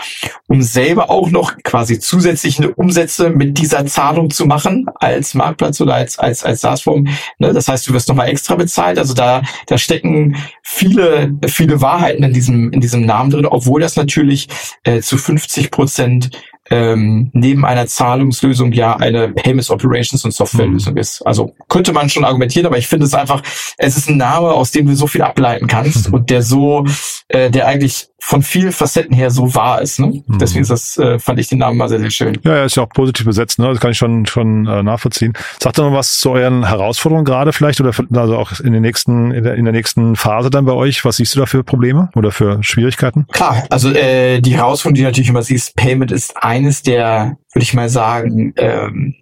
um 0.46 0.62
selber 0.62 1.10
auch 1.10 1.30
noch 1.30 1.56
quasi 1.62 1.98
zusätzliche 1.98 2.72
Umsätze 2.74 3.30
mit 3.30 3.58
dieser 3.58 3.86
Zahlung 3.86 4.30
zu 4.30 4.46
machen 4.46 4.86
als 4.96 5.34
Marktplatz 5.34 5.80
oder 5.80 5.94
als 5.94 6.18
als 6.18 6.44
als 6.44 6.60
SaaS-Form. 6.60 7.08
Ne? 7.38 7.52
Das 7.52 7.68
heißt, 7.68 7.88
du 7.88 7.92
wirst 7.92 8.08
nochmal 8.08 8.28
extra 8.28 8.56
bezahlt. 8.56 8.98
Also 8.98 9.14
da 9.14 9.42
da 9.66 9.78
stecken 9.78 10.36
viele 10.62 11.32
viele 11.46 11.80
Wahrheiten 11.80 12.22
in 12.24 12.32
diesem 12.32 12.72
in 12.72 12.80
diesem 12.80 13.04
Namen 13.06 13.30
drin, 13.30 13.46
obwohl 13.46 13.80
das 13.80 13.96
natürlich 13.96 14.48
äh, 14.84 15.00
zu 15.00 15.16
50 15.16 15.70
Prozent 15.70 16.30
ähm, 16.70 17.30
neben 17.32 17.64
einer 17.64 17.86
Zahlungslösung 17.86 18.72
ja 18.72 18.96
eine 18.96 19.28
Payments 19.28 19.70
Operations 19.70 20.24
und 20.24 20.32
Softwarelösung 20.32 20.94
mhm. 20.94 21.00
ist. 21.00 21.22
Also 21.26 21.54
könnte 21.68 21.92
man 21.92 22.08
schon 22.08 22.24
argumentieren, 22.24 22.66
aber 22.66 22.78
ich 22.78 22.88
finde 22.88 23.06
es 23.06 23.14
einfach, 23.14 23.42
es 23.76 23.96
ist 23.96 24.08
ein 24.08 24.16
Name, 24.16 24.48
aus 24.48 24.70
dem 24.72 24.86
du 24.86 24.94
so 24.94 25.06
viel 25.06 25.22
ableiten 25.22 25.66
kannst 25.66 26.08
mhm. 26.08 26.14
und 26.14 26.30
der 26.30 26.42
so, 26.42 26.84
äh, 27.28 27.50
der 27.50 27.66
eigentlich 27.66 28.08
von 28.20 28.42
vielen 28.42 28.72
Facetten 28.72 29.14
her 29.14 29.30
so 29.30 29.54
wahr 29.54 29.80
ist. 29.80 30.00
Ne? 30.00 30.22
Mhm. 30.26 30.38
Deswegen 30.38 30.62
ist 30.62 30.70
das, 30.70 30.98
äh, 30.98 31.18
fand 31.18 31.38
ich 31.38 31.48
den 31.48 31.58
Namen 31.58 31.78
mal 31.78 31.88
sehr, 31.88 32.00
sehr 32.00 32.10
schön. 32.10 32.38
Ja, 32.44 32.56
er 32.56 32.64
ist 32.64 32.76
ja 32.76 32.82
auch 32.82 32.88
positiv 32.88 33.26
besetzt, 33.26 33.58
ne? 33.58 33.68
Das 33.68 33.80
kann 33.80 33.92
ich 33.92 33.98
schon, 33.98 34.26
schon 34.26 34.66
äh, 34.66 34.82
nachvollziehen. 34.82 35.34
Sagt 35.62 35.78
doch 35.78 35.88
noch 35.88 35.96
was 35.96 36.18
zu 36.18 36.30
euren 36.30 36.66
Herausforderungen 36.66 37.24
gerade 37.24 37.52
vielleicht 37.52 37.80
oder 37.80 37.92
also 38.12 38.36
auch 38.36 38.58
in 38.60 38.72
den 38.72 38.82
nächsten, 38.82 39.30
in 39.30 39.44
der, 39.44 39.54
in 39.54 39.64
der 39.64 39.72
nächsten 39.72 40.16
Phase 40.16 40.50
dann 40.50 40.64
bei 40.64 40.72
euch? 40.72 41.04
Was 41.04 41.16
siehst 41.16 41.34
du 41.36 41.40
da 41.40 41.46
für 41.46 41.62
Probleme 41.62 42.10
oder 42.16 42.32
für 42.32 42.62
Schwierigkeiten? 42.62 43.26
Klar, 43.30 43.64
also 43.70 43.90
äh, 43.90 44.40
die 44.40 44.56
Herausforderung, 44.56 44.94
die 44.94 45.02
du 45.02 45.06
natürlich 45.06 45.30
immer 45.30 45.42
siehst, 45.42 45.76
Payment 45.76 46.10
ist 46.10 46.36
eines 46.36 46.82
der, 46.82 47.38
würde 47.52 47.62
ich 47.62 47.74
mal 47.74 47.88
sagen, 47.88 48.52
ähm, 48.56 49.14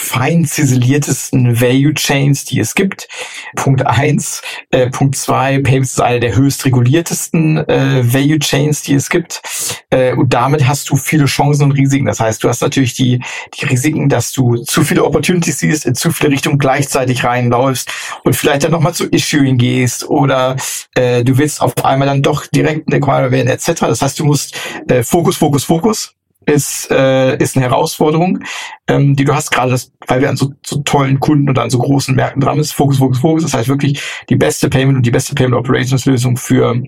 fein 0.00 0.44
ziseliertesten 0.46 1.60
Value 1.60 1.94
Chains, 1.94 2.44
die 2.44 2.58
es 2.58 2.74
gibt. 2.74 3.08
Punkt 3.54 3.86
eins. 3.86 4.42
Äh, 4.70 4.88
Punkt 4.88 5.16
zwei, 5.16 5.58
Payments 5.58 5.92
ist 5.92 6.00
eine 6.00 6.20
der 6.20 6.34
höchst 6.34 6.64
reguliertesten 6.64 7.58
äh, 7.68 8.02
Value 8.02 8.38
Chains, 8.38 8.82
die 8.82 8.94
es 8.94 9.10
gibt. 9.10 9.42
Äh, 9.90 10.14
und 10.14 10.32
damit 10.32 10.66
hast 10.66 10.88
du 10.90 10.96
viele 10.96 11.26
Chancen 11.26 11.64
und 11.64 11.72
Risiken. 11.72 12.06
Das 12.06 12.18
heißt, 12.18 12.42
du 12.42 12.48
hast 12.48 12.62
natürlich 12.62 12.94
die, 12.94 13.20
die 13.54 13.66
Risiken, 13.66 14.08
dass 14.08 14.32
du 14.32 14.56
zu 14.56 14.82
viele 14.82 15.04
Opportunities 15.04 15.58
siehst, 15.58 15.84
in 15.84 15.94
zu 15.94 16.10
viele 16.10 16.30
Richtungen 16.30 16.58
gleichzeitig 16.58 17.22
reinläufst 17.24 17.90
und 18.24 18.34
vielleicht 18.34 18.64
dann 18.64 18.70
nochmal 18.72 18.94
zu 18.94 19.06
Issuing 19.06 19.58
gehst 19.58 20.08
oder 20.08 20.56
äh, 20.94 21.22
du 21.22 21.36
willst 21.36 21.60
auf 21.60 21.84
einmal 21.84 22.08
dann 22.08 22.22
doch 22.22 22.46
direkt 22.46 22.88
ein 22.88 22.94
Acquirer 22.94 23.30
werden 23.30 23.48
etc. 23.48 23.80
Das 23.80 24.02
heißt, 24.02 24.18
du 24.18 24.24
musst 24.24 24.56
äh, 24.88 25.02
Fokus, 25.02 25.36
Fokus, 25.36 25.64
Fokus 25.64 26.14
ist, 26.46 26.90
äh, 26.90 27.36
ist 27.36 27.56
eine 27.56 27.66
Herausforderung, 27.66 28.40
ähm, 28.88 29.14
die 29.14 29.24
du 29.24 29.34
hast, 29.34 29.50
gerade 29.50 29.70
das, 29.70 29.92
weil 30.06 30.20
wir 30.20 30.30
an 30.30 30.36
so, 30.36 30.52
so 30.64 30.80
tollen 30.82 31.20
Kunden 31.20 31.48
und 31.48 31.58
an 31.58 31.70
so 31.70 31.78
großen 31.78 32.14
Märkten 32.14 32.40
dran 32.40 32.58
ist. 32.58 32.72
Fokus, 32.72 32.98
Fokus, 32.98 33.18
Fokus. 33.18 33.42
Das 33.42 33.54
heißt 33.54 33.68
wirklich 33.68 34.02
die 34.28 34.36
beste 34.36 34.68
Payment 34.68 34.96
und 34.96 35.06
die 35.06 35.10
beste 35.10 35.34
Payment 35.34 35.58
Operations 35.58 36.06
Lösung 36.06 36.36
für 36.36 36.82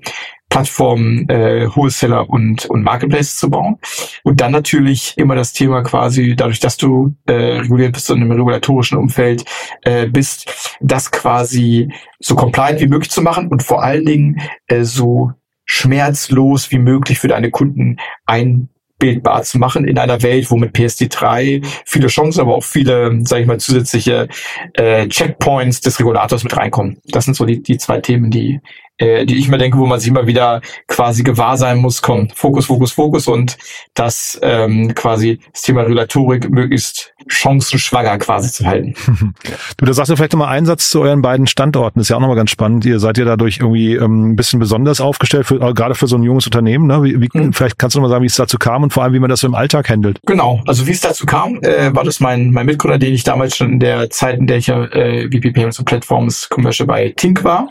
Plattformen, 0.49 1.29
äh, 1.31 1.67
Wholesaler 1.75 2.29
und, 2.29 2.67
und 2.67 2.83
Marketplaces 2.83 3.37
zu 3.37 3.49
bauen. 3.49 3.79
Und 4.23 4.41
dann 4.41 4.53
natürlich 4.53 5.15
immer 5.17 5.35
das 5.35 5.53
Thema 5.53 5.83
quasi, 5.83 6.37
dadurch, 6.37 6.61
dass 6.61 6.77
du 6.77 7.17
äh, 7.27 7.33
reguliert 7.33 7.93
bist 7.93 8.11
und 8.11 8.21
im 8.21 8.31
regulatorischen 8.31 8.99
Umfeld 8.99 9.45
äh, 9.83 10.07
bist, 10.07 10.77
das 10.81 11.11
quasi 11.11 11.91
so 12.19 12.35
compliant 12.35 12.81
wie 12.81 12.87
möglich 12.87 13.11
zu 13.11 13.23
machen 13.23 13.49
und 13.49 13.63
vor 13.63 13.83
allen 13.83 14.05
Dingen 14.05 14.41
äh, 14.67 14.85
so 14.85 15.33
schmerzlos 15.65 16.71
wie 16.71 16.79
möglich 16.79 17.19
für 17.19 17.29
deine 17.29 17.51
Kunden 17.51 17.97
ein 18.27 18.69
bildbar 19.03 19.43
zu 19.43 19.59
machen 19.59 19.85
in 19.85 19.99
einer 19.99 20.23
Welt, 20.23 20.49
wo 20.49 20.57
mit 20.57 20.77
PSD3 20.77 21.67
viele 21.85 22.07
Chancen, 22.07 22.41
aber 22.41 22.55
auch 22.55 22.63
viele, 22.63 23.19
sage 23.25 23.43
ich 23.43 23.49
mal, 23.49 23.59
zusätzliche 23.59 24.29
äh, 24.75 25.09
Checkpoints 25.09 25.81
des 25.81 25.99
Regulators 25.99 26.45
mit 26.45 26.57
reinkommen. 26.57 26.99
Das 27.07 27.25
sind 27.25 27.35
so 27.35 27.45
die, 27.45 27.61
die 27.61 27.79
zwei 27.79 28.01
Themen, 28.01 28.31
die 28.31 28.61
äh, 29.03 29.27
die 29.27 29.37
ich 29.37 29.49
mir 29.49 29.59
denke, 29.59 29.79
wo 29.79 29.87
man 29.87 29.99
sich 29.99 30.09
immer 30.09 30.27
wieder 30.27 30.61
quasi 30.87 31.23
gewahr 31.23 31.57
sein 31.57 31.79
muss, 31.79 32.03
komm, 32.03 32.29
Fokus, 32.35 32.67
Fokus, 32.67 32.93
Fokus 32.93 33.27
und 33.27 33.59
das 33.95 34.39
ähm, 34.43 34.95
quasi 34.95 35.41
das 35.53 35.63
Thema 35.63 35.83
Regulatorik 35.83 36.49
möglichst 36.51 37.13
chancenschwanger 37.27 38.19
quasi 38.19 38.53
zu 38.53 38.67
halten. 38.67 38.95
Du, 39.77 39.87
da 39.87 39.93
sagst 39.95 40.11
du 40.11 40.17
vielleicht 40.17 40.33
nochmal 40.33 40.49
einen 40.49 40.67
Satz 40.67 40.91
zu 40.91 41.01
euren 41.01 41.23
beiden 41.23 41.47
Standorten. 41.47 41.99
Das 41.99 42.07
ist 42.07 42.11
ja 42.11 42.17
auch 42.17 42.21
nochmal 42.21 42.37
ganz 42.37 42.51
spannend. 42.51 42.85
Ihr 42.85 43.01
seid 43.01 43.19
ja 43.19 43.25
dadurch 43.25 43.59
irgendwie 43.59 43.95
ähm, 43.95 44.31
ein 44.31 44.37
bisschen 44.37 44.61
besonders 44.61 45.01
aufgestellt, 45.01 45.47
für, 45.47 45.57
äh, 45.57 45.73
gerade 45.73 45.95
für 45.95 46.07
so 46.07 46.17
ein 46.17 46.23
junges 46.23 46.47
Unternehmen. 46.47 46.87
Ne? 46.87 47.03
Wie, 47.03 47.21
wie, 47.21 47.29
mhm. 47.33 47.53
Vielleicht 47.53 47.79
kannst 47.79 47.95
du 47.95 47.99
nochmal 47.99 48.11
sagen, 48.11 48.23
wie 48.23 48.27
es 48.27 48.37
dazu 48.37 48.59
kam 48.59 48.83
und 48.83 48.93
vor 48.93 49.03
allem, 49.03 49.15
wie 49.15 49.19
man 49.19 49.31
das 49.31 49.41
so 49.41 49.47
im 49.47 49.55
Alltag 49.55 49.89
handelt. 49.89 50.21
Genau, 50.27 50.61
also 50.67 50.87
wie 50.87 50.93
es 50.93 51.01
dazu 51.01 51.27
kam, 51.27 51.61
äh, 51.63 51.95
war 51.95 52.05
das 52.05 52.21
mein, 52.21 52.51
mein 52.51 52.67
Mitgründer, 52.67 52.99
den 52.99 53.15
ich 53.15 53.25
damals 53.25 53.57
schon 53.57 53.73
in 53.73 53.81
der 53.81 54.11
Zeit, 54.11 54.39
in 54.39 54.47
der 54.47 54.59
ich 54.59 54.69
ja 54.69 54.85
äh, 54.85 55.27
VP 55.27 55.53
Payments 55.53 55.79
und 55.79 55.87
Platforms 55.87 56.49
Commercial 56.49 56.87
bei 56.87 57.13
Tink 57.17 57.43
war, 57.43 57.69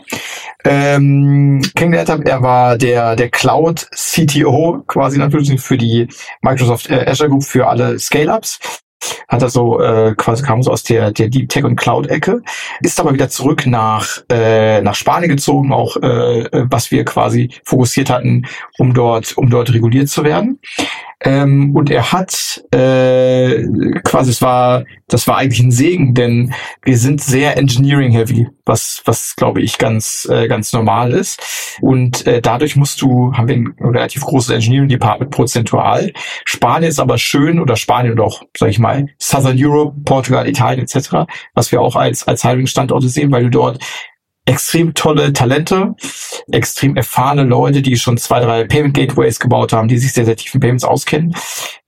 ähm, 0.64 1.21
kennengelernt 1.74 2.10
habe. 2.10 2.24
Er 2.26 2.42
war 2.42 2.78
der, 2.78 3.16
der 3.16 3.30
Cloud 3.30 3.88
CTO 3.94 4.82
quasi 4.86 5.18
natürlich 5.18 5.60
für 5.60 5.76
die 5.76 6.08
Microsoft 6.40 6.90
äh, 6.90 7.06
Azure 7.06 7.30
Group 7.30 7.44
für 7.44 7.66
alle 7.66 7.98
Scale-Ups 7.98 8.58
hat 9.28 9.42
er 9.42 9.48
so 9.48 9.80
äh, 9.80 10.14
quasi 10.16 10.42
kam 10.42 10.62
so 10.62 10.70
aus 10.70 10.82
der 10.82 11.10
der 11.10 11.28
Deep 11.28 11.48
Tech 11.48 11.64
und 11.64 11.76
Cloud 11.76 12.06
Ecke, 12.08 12.42
ist 12.80 13.00
aber 13.00 13.12
wieder 13.12 13.28
zurück 13.28 13.66
nach 13.66 14.22
äh, 14.30 14.80
nach 14.82 14.94
Spanien 14.94 15.30
gezogen, 15.30 15.72
auch 15.72 15.96
äh, 15.96 16.48
was 16.52 16.90
wir 16.90 17.04
quasi 17.04 17.50
fokussiert 17.64 18.10
hatten, 18.10 18.46
um 18.78 18.94
dort 18.94 19.36
um 19.36 19.50
dort 19.50 19.72
reguliert 19.72 20.08
zu 20.08 20.24
werden. 20.24 20.60
Ähm, 21.24 21.74
und 21.76 21.90
er 21.90 22.12
hat 22.12 22.64
äh, 22.72 23.62
quasi, 24.02 24.30
es 24.30 24.42
war, 24.42 24.84
das 25.08 25.28
war 25.28 25.36
eigentlich 25.36 25.60
ein 25.60 25.70
Segen, 25.70 26.14
denn 26.14 26.52
wir 26.82 26.98
sind 26.98 27.22
sehr 27.22 27.56
engineering-heavy, 27.56 28.48
was, 28.64 29.02
was 29.04 29.36
glaube 29.36 29.60
ich 29.62 29.78
ganz, 29.78 30.26
äh, 30.30 30.48
ganz 30.48 30.72
normal 30.72 31.12
ist. 31.12 31.78
Und 31.80 32.26
äh, 32.26 32.40
dadurch 32.40 32.76
musst 32.76 33.02
du, 33.02 33.32
haben 33.34 33.48
wir 33.48 33.56
ein 33.56 33.74
relativ 33.80 34.24
großes 34.24 34.50
Engineering-Department 34.50 35.30
prozentual. 35.30 36.12
Spanien 36.44 36.88
ist 36.88 36.98
aber 36.98 37.18
schön 37.18 37.60
oder 37.60 37.76
Spanien 37.76 38.18
auch, 38.18 38.42
sag 38.56 38.70
ich 38.70 38.78
mal, 38.78 39.06
Southern 39.18 39.56
Europe, 39.58 39.96
Portugal, 40.04 40.48
Italien 40.48 40.80
etc., 40.80 41.26
was 41.54 41.70
wir 41.70 41.80
auch 41.80 41.94
als, 41.94 42.26
als 42.26 42.42
Hiring-Standorte 42.42 43.08
sehen, 43.08 43.30
weil 43.30 43.44
du 43.44 43.50
dort 43.50 43.78
extrem 44.44 44.94
tolle 44.94 45.32
Talente, 45.32 45.94
extrem 46.50 46.96
erfahrene 46.96 47.44
Leute, 47.44 47.80
die 47.80 47.96
schon 47.96 48.16
zwei, 48.16 48.40
drei 48.40 48.64
Payment 48.64 48.94
Gateways 48.94 49.38
gebaut 49.38 49.72
haben, 49.72 49.86
die 49.86 49.98
sich 49.98 50.12
sehr, 50.12 50.24
sehr 50.24 50.36
tief 50.36 50.54
in 50.54 50.60
Payments 50.60 50.84
auskennen, 50.84 51.34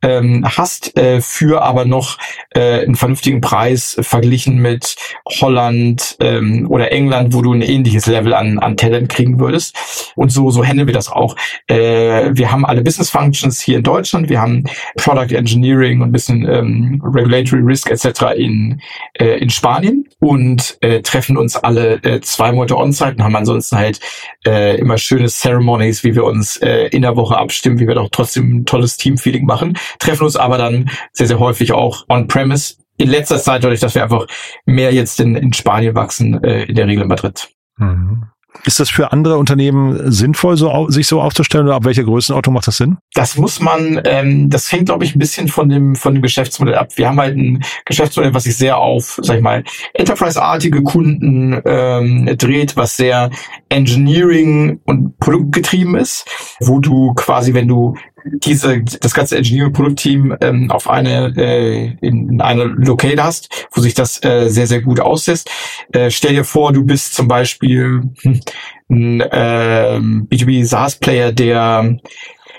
ähm, 0.02 0.44
hast 0.44 0.96
äh, 0.96 1.20
für 1.20 1.62
aber 1.62 1.84
noch 1.84 2.18
äh, 2.50 2.82
einen 2.82 2.94
vernünftigen 2.94 3.40
Preis 3.40 3.96
verglichen 4.00 4.58
mit 4.58 4.94
Holland 5.40 6.16
ähm, 6.20 6.66
oder 6.70 6.92
England, 6.92 7.32
wo 7.34 7.42
du 7.42 7.52
ein 7.52 7.62
ähnliches 7.62 8.06
Level 8.06 8.34
an, 8.34 8.58
an 8.58 8.76
Talent 8.76 9.08
kriegen 9.08 9.40
würdest. 9.40 10.12
Und 10.14 10.30
so, 10.30 10.50
so 10.50 10.64
handeln 10.64 10.86
wir 10.86 10.94
das 10.94 11.10
auch. 11.10 11.36
Äh, 11.66 12.30
wir 12.34 12.52
haben 12.52 12.64
alle 12.64 12.82
Business 12.82 13.10
Functions 13.10 13.60
hier 13.60 13.78
in 13.78 13.82
Deutschland, 13.82 14.28
wir 14.28 14.40
haben 14.40 14.64
Product 14.96 15.34
Engineering 15.34 16.02
und 16.02 16.10
ein 16.10 16.12
bisschen 16.12 16.46
ähm, 16.48 17.02
Regulatory 17.04 17.62
Risk 17.62 17.90
etc. 17.90 18.36
in, 18.36 18.80
äh, 19.14 19.38
in 19.38 19.50
Spanien 19.50 20.06
und 20.20 20.76
äh, 20.82 21.00
treffen 21.02 21.36
uns 21.36 21.56
alle 21.56 21.94
äh, 22.04 22.20
zwei 22.20 22.43
zwei 22.44 22.52
Monate 22.52 22.76
On-Site 22.76 23.12
und 23.12 23.22
haben 23.22 23.36
ansonsten 23.36 23.76
halt 23.76 24.00
äh, 24.46 24.76
immer 24.78 24.98
schöne 24.98 25.28
Ceremonies, 25.28 26.04
wie 26.04 26.14
wir 26.14 26.24
uns 26.24 26.58
äh, 26.58 26.88
in 26.88 27.02
der 27.02 27.16
Woche 27.16 27.38
abstimmen, 27.38 27.78
wie 27.78 27.88
wir 27.88 27.94
doch 27.94 28.10
trotzdem 28.10 28.58
ein 28.58 28.66
tolles 28.66 28.98
Team-Feeling 28.98 29.46
machen, 29.46 29.78
treffen 29.98 30.24
uns 30.24 30.36
aber 30.36 30.58
dann 30.58 30.90
sehr, 31.12 31.26
sehr 31.26 31.38
häufig 31.38 31.72
auch 31.72 32.04
on-premise. 32.08 32.76
In 32.98 33.08
letzter 33.08 33.38
Zeit 33.38 33.64
dadurch, 33.64 33.80
dass 33.80 33.94
wir 33.94 34.02
einfach 34.02 34.26
mehr 34.66 34.92
jetzt 34.92 35.18
in, 35.20 35.34
in 35.36 35.52
Spanien 35.52 35.94
wachsen, 35.94 36.42
äh, 36.44 36.64
in 36.64 36.74
der 36.74 36.86
Regel 36.86 37.02
in 37.02 37.08
Madrid. 37.08 37.48
Mhm. 37.78 38.26
Ist 38.64 38.80
das 38.80 38.88
für 38.88 39.12
andere 39.12 39.36
Unternehmen 39.36 40.10
sinnvoll, 40.10 40.56
so 40.56 40.88
sich 40.88 41.06
so 41.06 41.20
aufzustellen 41.20 41.66
oder 41.66 41.76
ab 41.76 41.84
welcher 41.84 42.04
Größenordnung 42.04 42.54
macht 42.54 42.66
das 42.66 42.76
Sinn? 42.76 42.98
Das 43.14 43.36
muss 43.36 43.60
man, 43.60 44.00
ähm, 44.04 44.48
das 44.48 44.70
hängt, 44.70 44.86
glaube 44.86 45.04
ich, 45.04 45.14
ein 45.14 45.18
bisschen 45.18 45.48
von 45.48 45.68
dem 45.68 45.96
von 45.96 46.14
dem 46.14 46.22
Geschäftsmodell 46.22 46.76
ab. 46.76 46.88
Wir 46.96 47.08
haben 47.08 47.20
halt 47.20 47.36
ein 47.36 47.64
Geschäftsmodell, 47.84 48.32
was 48.32 48.44
sich 48.44 48.56
sehr 48.56 48.78
auf, 48.78 49.18
sag 49.22 49.36
ich 49.36 49.42
mal, 49.42 49.64
Enterprise-artige 49.92 50.82
Kunden 50.82 51.60
ähm, 51.64 52.34
dreht, 52.38 52.76
was 52.76 52.96
sehr 52.96 53.30
Engineering 53.74 54.80
und 54.84 55.18
Produktgetrieben 55.18 55.96
ist, 55.96 56.24
wo 56.60 56.78
du 56.78 57.12
quasi, 57.14 57.54
wenn 57.54 57.68
du 57.68 57.94
diese 58.24 58.82
das 58.82 59.12
ganze 59.12 59.36
Engineering 59.36 59.72
Produktteam 59.72 60.36
ähm, 60.40 60.70
auf 60.70 60.88
eine 60.88 61.34
äh, 61.36 61.96
in, 62.00 62.30
in 62.30 62.40
eine 62.40 62.64
Locale 62.64 63.22
hast, 63.22 63.68
wo 63.72 63.80
sich 63.80 63.94
das 63.94 64.22
äh, 64.24 64.48
sehr 64.48 64.66
sehr 64.66 64.80
gut 64.80 65.00
aussetzt. 65.00 65.50
Äh, 65.92 66.10
stell 66.10 66.34
dir 66.34 66.44
vor, 66.44 66.72
du 66.72 66.84
bist 66.84 67.14
zum 67.14 67.28
Beispiel 67.28 68.02
hm, 68.22 68.40
ein 68.88 69.20
äh, 69.20 69.98
B2B 69.98 70.64
SaaS 70.64 70.96
Player, 70.96 71.32
der 71.32 71.98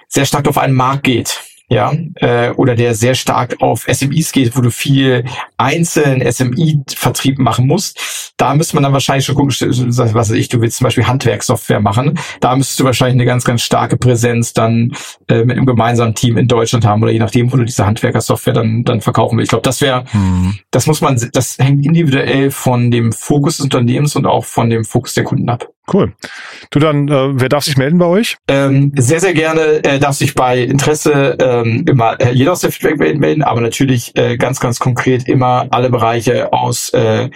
sehr 0.07 0.25
stark 0.25 0.47
auf 0.47 0.57
einen 0.57 0.75
Markt 0.75 1.03
geht 1.03 1.44
ja, 1.67 1.93
äh, 2.15 2.51
oder 2.51 2.75
der 2.75 2.93
sehr 2.93 3.15
stark 3.15 3.61
auf 3.61 3.85
SMIs 3.91 4.31
geht, 4.31 4.55
wo 4.55 4.61
du 4.61 4.69
viel 4.69 5.25
einzelnen 5.57 6.21
SMI-Vertrieb 6.31 7.39
machen 7.39 7.65
musst, 7.65 8.33
da 8.37 8.53
müsste 8.53 8.75
man 8.75 8.83
dann 8.83 8.93
wahrscheinlich 8.93 9.25
schon 9.25 9.35
gucken, 9.35 9.49
was 9.51 10.13
weiß 10.13 10.31
ich, 10.31 10.49
du 10.49 10.61
willst 10.61 10.77
zum 10.77 10.85
Beispiel 10.85 11.07
Handwerkssoftware 11.07 11.79
machen, 11.79 12.19
da 12.39 12.55
müsstest 12.55 12.79
du 12.79 12.83
wahrscheinlich 12.83 13.15
eine 13.15 13.25
ganz, 13.25 13.43
ganz 13.45 13.61
starke 13.63 13.97
Präsenz 13.97 14.53
dann 14.53 14.95
äh, 15.27 15.43
mit 15.43 15.57
einem 15.57 15.65
gemeinsamen 15.65 16.13
Team 16.13 16.37
in 16.37 16.47
Deutschland 16.47 16.85
haben 16.85 17.01
oder 17.01 17.11
je 17.11 17.19
nachdem, 17.19 17.51
wo 17.51 17.57
du 17.57 17.63
diese 17.63 17.85
Handwerkersoftware 17.85 18.53
dann, 18.53 18.83
dann 18.83 19.01
verkaufen 19.01 19.37
willst. 19.37 19.47
Ich 19.47 19.49
glaube, 19.49 19.63
das 19.63 19.81
wäre, 19.81 20.05
hm. 20.11 20.59
das 20.71 20.85
muss 20.85 21.01
man, 21.01 21.19
das 21.33 21.57
hängt 21.57 21.85
individuell 21.85 22.51
von 22.51 22.91
dem 22.91 23.11
Fokus 23.11 23.57
des 23.57 23.63
Unternehmens 23.63 24.15
und 24.15 24.25
auch 24.25 24.45
von 24.45 24.69
dem 24.69 24.85
Fokus 24.85 25.13
der 25.13 25.23
Kunden 25.23 25.49
ab. 25.49 25.69
Cool. 25.91 26.13
Du 26.71 26.79
dann, 26.79 27.07
äh, 27.07 27.39
wer 27.39 27.49
darf 27.49 27.63
sich 27.63 27.77
melden 27.77 27.99
bei 27.99 28.05
euch? 28.05 28.37
Ähm, 28.47 28.91
sehr, 28.97 29.19
sehr 29.19 29.33
gerne 29.33 29.83
äh, 29.83 29.99
darf 29.99 30.15
sich 30.15 30.33
bei 30.33 30.59
Interesse 30.59 31.37
ähm, 31.39 31.85
immer 31.87 32.19
äh, 32.19 32.31
jeder 32.31 32.53
aus 32.53 32.61
der 32.61 32.71
Feedback 32.71 33.19
melden, 33.19 33.43
aber 33.43 33.61
natürlich 33.61 34.15
äh, 34.15 34.37
ganz, 34.37 34.59
ganz 34.59 34.79
konkret 34.79 35.27
immer 35.27 35.67
alle 35.69 35.89
Bereiche 35.89 36.51
aus 36.51 36.89
äh, 36.89 37.29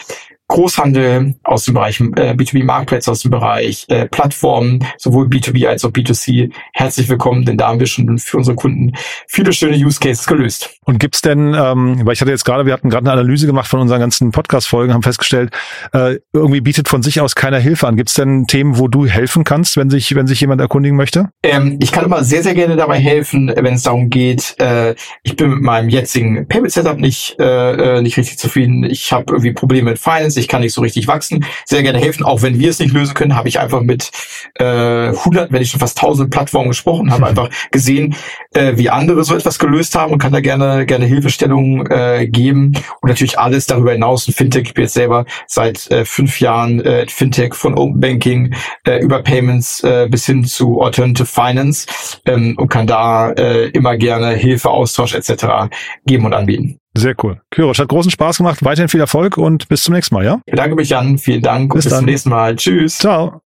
Großhandel 0.49 1.35
aus 1.43 1.65
dem 1.65 1.75
Bereich 1.75 1.99
äh, 1.99 2.33
B2B 2.33 2.63
Marktplatz, 2.63 3.07
aus 3.07 3.21
dem 3.21 3.29
Bereich 3.29 3.85
äh, 3.87 4.07
Plattformen, 4.07 4.83
sowohl 4.97 5.27
B2B 5.27 5.67
als 5.67 5.85
auch 5.85 5.91
B2C. 5.91 6.51
Herzlich 6.73 7.07
willkommen, 7.07 7.45
denn 7.45 7.55
da 7.55 7.67
haben 7.67 7.79
wir 7.79 7.85
schon 7.85 8.17
für 8.17 8.37
unsere 8.37 8.55
Kunden 8.55 8.93
viele 9.27 9.53
schöne 9.53 9.77
Use 9.77 9.99
Cases 9.99 10.25
gelöst. 10.25 10.78
Und 10.89 10.97
gibt's 10.97 11.21
denn, 11.21 11.53
ähm, 11.53 12.03
weil 12.03 12.13
ich 12.13 12.21
hatte 12.21 12.31
jetzt 12.31 12.45
gerade, 12.45 12.65
wir 12.65 12.73
hatten 12.73 12.89
gerade 12.89 13.03
eine 13.03 13.11
Analyse 13.11 13.45
gemacht 13.45 13.67
von 13.67 13.79
unseren 13.79 13.99
ganzen 13.99 14.31
Podcast-Folgen, 14.31 14.91
haben 14.91 15.03
festgestellt, 15.03 15.51
äh, 15.93 16.15
irgendwie 16.33 16.61
bietet 16.61 16.87
von 16.87 17.03
sich 17.03 17.21
aus 17.21 17.35
keiner 17.35 17.59
Hilfe 17.59 17.87
an. 17.87 17.95
Gibt's 17.95 18.15
denn 18.15 18.47
Themen, 18.47 18.79
wo 18.79 18.87
du 18.87 19.05
helfen 19.05 19.43
kannst, 19.43 19.77
wenn 19.77 19.91
sich, 19.91 20.15
wenn 20.15 20.25
sich 20.25 20.41
jemand 20.41 20.61
erkundigen 20.61 20.97
möchte? 20.97 21.29
Ähm, 21.43 21.77
ich 21.79 21.91
kann 21.91 22.05
immer 22.05 22.23
sehr, 22.23 22.41
sehr 22.41 22.55
gerne 22.55 22.75
dabei 22.75 22.97
helfen, 22.97 23.53
wenn 23.55 23.75
es 23.75 23.83
darum 23.83 24.09
geht, 24.09 24.55
äh, 24.57 24.95
ich 25.21 25.35
bin 25.35 25.51
mit 25.51 25.61
meinem 25.61 25.89
jetzigen 25.89 26.47
Payment-Setup 26.47 26.97
nicht, 26.97 27.37
äh, 27.39 27.97
äh 27.97 28.01
nicht 28.01 28.17
richtig 28.17 28.39
zufrieden. 28.39 28.83
Ich 28.83 29.11
habe 29.11 29.25
irgendwie 29.27 29.53
Probleme 29.53 29.91
mit 29.91 29.99
Finance 29.99 30.39
ich 30.39 30.47
kann 30.47 30.61
nicht 30.61 30.73
so 30.73 30.81
richtig 30.81 31.07
wachsen, 31.07 31.45
sehr 31.65 31.83
gerne 31.83 31.99
helfen. 31.99 32.23
Auch 32.23 32.41
wenn 32.41 32.57
wir 32.57 32.71
es 32.71 32.79
nicht 32.79 32.95
lösen 32.95 33.13
können, 33.13 33.35
habe 33.35 33.47
ich 33.47 33.59
einfach 33.59 33.81
mit 33.81 34.09
äh, 34.55 35.09
100, 35.09 35.51
wenn 35.51 35.61
ich 35.61 35.69
schon 35.69 35.79
fast 35.79 35.99
1000 35.99 36.31
Plattformen 36.31 36.69
gesprochen, 36.69 37.11
habe 37.11 37.27
einfach 37.27 37.51
gesehen, 37.69 38.15
äh, 38.55 38.73
wie 38.77 38.89
andere 38.89 39.23
so 39.23 39.35
etwas 39.35 39.59
gelöst 39.59 39.93
haben 39.93 40.13
und 40.13 40.17
kann 40.17 40.31
da 40.31 40.39
gerne 40.39 40.78
gerne, 40.85 40.85
gerne 40.85 41.05
Hilfestellungen 41.05 41.89
äh, 41.89 42.27
geben 42.27 42.73
und 43.01 43.09
natürlich 43.09 43.39
alles 43.39 43.65
darüber 43.65 43.91
hinaus. 43.91 44.27
Ein 44.27 44.33
Fintech, 44.33 44.63
ich 44.67 44.73
bin 44.73 44.83
jetzt 44.83 44.93
selber 44.93 45.25
seit 45.47 45.89
äh, 45.91 46.05
fünf 46.05 46.39
Jahren 46.39 46.81
äh, 46.81 47.05
Fintech 47.07 47.53
von 47.53 47.77
Open 47.77 47.99
Banking 47.99 48.55
äh, 48.85 48.99
über 48.99 49.21
Payments 49.21 49.83
äh, 49.83 50.07
bis 50.09 50.25
hin 50.25 50.43
zu 50.45 50.81
Alternative 50.81 51.25
Finance 51.25 51.87
ähm, 52.25 52.55
und 52.57 52.69
kann 52.69 52.87
da 52.87 53.31
äh, 53.31 53.69
immer 53.69 53.97
gerne 53.97 54.31
Hilfe, 54.31 54.69
Austausch 54.69 55.15
etc. 55.15 55.69
geben 56.05 56.25
und 56.25 56.33
anbieten. 56.33 56.79
Sehr 56.97 57.15
cool. 57.23 57.39
Kyrosch, 57.51 57.79
hat 57.79 57.87
großen 57.87 58.11
Spaß 58.11 58.37
gemacht. 58.37 58.63
Weiterhin 58.63 58.89
viel 58.89 58.99
Erfolg 58.99 59.37
und 59.37 59.69
bis 59.69 59.83
zum 59.83 59.93
nächsten 59.93 60.15
Mal, 60.15 60.25
ja? 60.25 60.41
Ich 60.45 60.51
bedanke 60.51 60.75
mich, 60.75 60.89
Jan. 60.89 61.17
Vielen 61.17 61.41
Dank 61.41 61.73
bis 61.73 61.85
und 61.85 61.89
bis 61.89 61.91
dann. 61.91 61.99
zum 61.99 62.05
nächsten 62.05 62.29
Mal. 62.29 62.55
Tschüss. 62.55 62.97
Ciao. 62.97 63.41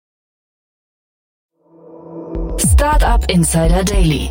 Startup 2.59 3.25
Insider 3.31 3.85
Daily, 3.85 4.31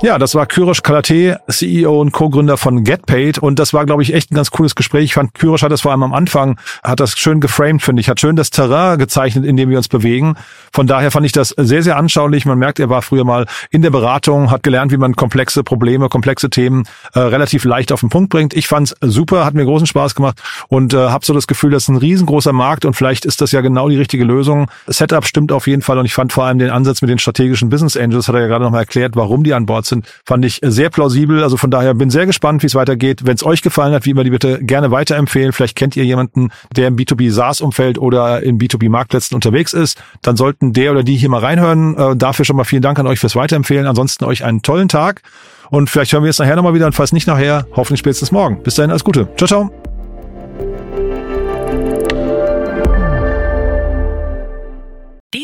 Ja, 0.00 0.16
das 0.16 0.36
war 0.36 0.46
Kyrosh 0.46 0.82
Kalate, 0.84 1.40
CEO 1.48 2.00
und 2.00 2.12
Co-Gründer 2.12 2.56
von 2.56 2.84
GetPaid. 2.84 3.40
Und 3.40 3.58
das 3.58 3.74
war, 3.74 3.84
glaube 3.84 4.04
ich, 4.04 4.14
echt 4.14 4.30
ein 4.30 4.36
ganz 4.36 4.52
cooles 4.52 4.76
Gespräch. 4.76 5.06
Ich 5.06 5.14
fand, 5.14 5.34
Kyrosh 5.34 5.62
hat 5.62 5.72
das 5.72 5.80
vor 5.80 5.90
allem 5.90 6.04
am 6.04 6.14
Anfang, 6.14 6.56
hat 6.84 7.00
das 7.00 7.18
schön 7.18 7.40
geframed, 7.40 7.82
finde 7.82 7.98
ich, 8.00 8.08
hat 8.08 8.20
schön 8.20 8.36
das 8.36 8.50
Terrain 8.50 8.96
gezeichnet, 9.00 9.44
in 9.44 9.56
dem 9.56 9.70
wir 9.70 9.76
uns 9.76 9.88
bewegen. 9.88 10.36
Von 10.72 10.86
daher 10.86 11.10
fand 11.10 11.26
ich 11.26 11.32
das 11.32 11.48
sehr, 11.48 11.82
sehr 11.82 11.96
anschaulich. 11.96 12.46
Man 12.46 12.58
merkt, 12.58 12.78
er 12.78 12.88
war 12.90 13.02
früher 13.02 13.24
mal 13.24 13.46
in 13.72 13.82
der 13.82 13.90
Beratung, 13.90 14.52
hat 14.52 14.62
gelernt, 14.62 14.92
wie 14.92 14.98
man 14.98 15.16
komplexe 15.16 15.64
Probleme, 15.64 16.08
komplexe 16.08 16.48
Themen 16.48 16.84
äh, 17.14 17.18
relativ 17.18 17.64
leicht 17.64 17.90
auf 17.90 17.98
den 17.98 18.08
Punkt 18.08 18.30
bringt. 18.30 18.54
Ich 18.54 18.68
fand's 18.68 18.94
super, 19.00 19.44
hat 19.44 19.54
mir 19.54 19.64
großen 19.64 19.88
Spaß 19.88 20.14
gemacht 20.14 20.40
und 20.68 20.94
äh, 20.94 21.08
habe 21.08 21.26
so 21.26 21.34
das 21.34 21.48
Gefühl, 21.48 21.72
das 21.72 21.82
ist 21.82 21.88
ein 21.88 21.96
riesengroßer 21.96 22.52
Markt 22.52 22.84
und 22.84 22.94
vielleicht 22.94 23.24
ist 23.24 23.40
das 23.40 23.50
ja 23.50 23.62
genau 23.62 23.88
die 23.88 23.96
richtige 23.96 24.22
Lösung. 24.22 24.70
Setup 24.86 25.26
stimmt 25.26 25.50
auf 25.50 25.66
jeden 25.66 25.82
Fall 25.82 25.98
und 25.98 26.04
ich 26.04 26.14
fand 26.14 26.32
vor 26.32 26.44
allem 26.44 26.60
den 26.60 26.70
Ansatz 26.70 27.02
mit 27.02 27.10
den 27.10 27.18
strategischen 27.18 27.68
Business 27.68 27.96
Angels, 27.96 28.28
hat 28.28 28.36
er 28.36 28.42
ja 28.42 28.46
gerade 28.46 28.62
nochmal 28.62 28.82
erklärt, 28.82 29.16
warum 29.16 29.42
die 29.42 29.54
an 29.54 29.66
Bord 29.66 29.87
sind, 29.88 30.06
fand 30.24 30.44
ich 30.44 30.60
sehr 30.62 30.90
plausibel. 30.90 31.42
Also 31.42 31.56
von 31.56 31.70
daher 31.70 31.94
bin 31.94 32.10
sehr 32.10 32.26
gespannt, 32.26 32.62
wie 32.62 32.66
es 32.66 32.74
weitergeht. 32.74 33.26
Wenn 33.26 33.34
es 33.34 33.44
euch 33.44 33.62
gefallen 33.62 33.92
hat, 33.92 34.04
wie 34.06 34.10
immer 34.10 34.24
die 34.24 34.30
bitte 34.30 34.62
gerne 34.62 34.90
weiterempfehlen. 34.90 35.52
Vielleicht 35.52 35.76
kennt 35.76 35.96
ihr 35.96 36.04
jemanden, 36.04 36.50
der 36.76 36.88
im 36.88 36.96
B2B 36.96 37.30
SaaS-Umfeld 37.30 37.98
oder 37.98 38.42
in 38.42 38.58
B2B-Marktplätzen 38.58 39.34
unterwegs 39.34 39.72
ist. 39.72 40.02
Dann 40.22 40.36
sollten 40.36 40.72
der 40.72 40.92
oder 40.92 41.02
die 41.02 41.16
hier 41.16 41.28
mal 41.28 41.40
reinhören. 41.40 41.96
Äh, 41.96 42.16
dafür 42.16 42.44
schon 42.44 42.56
mal 42.56 42.64
vielen 42.64 42.82
Dank 42.82 42.98
an 42.98 43.06
euch 43.06 43.18
fürs 43.18 43.36
Weiterempfehlen. 43.36 43.86
Ansonsten 43.86 44.24
euch 44.24 44.44
einen 44.44 44.62
tollen 44.62 44.88
Tag. 44.88 45.22
Und 45.70 45.90
vielleicht 45.90 46.12
hören 46.12 46.22
wir 46.22 46.28
jetzt 46.28 46.38
nachher 46.38 46.56
nochmal 46.56 46.74
wieder 46.74 46.86
und 46.86 46.94
falls 46.94 47.12
nicht 47.12 47.26
nachher, 47.26 47.66
hoffentlich 47.76 48.00
spätestens 48.00 48.32
morgen. 48.32 48.62
Bis 48.62 48.74
dahin, 48.74 48.90
alles 48.90 49.04
Gute. 49.04 49.28
Ciao, 49.36 49.46
ciao. 49.46 49.87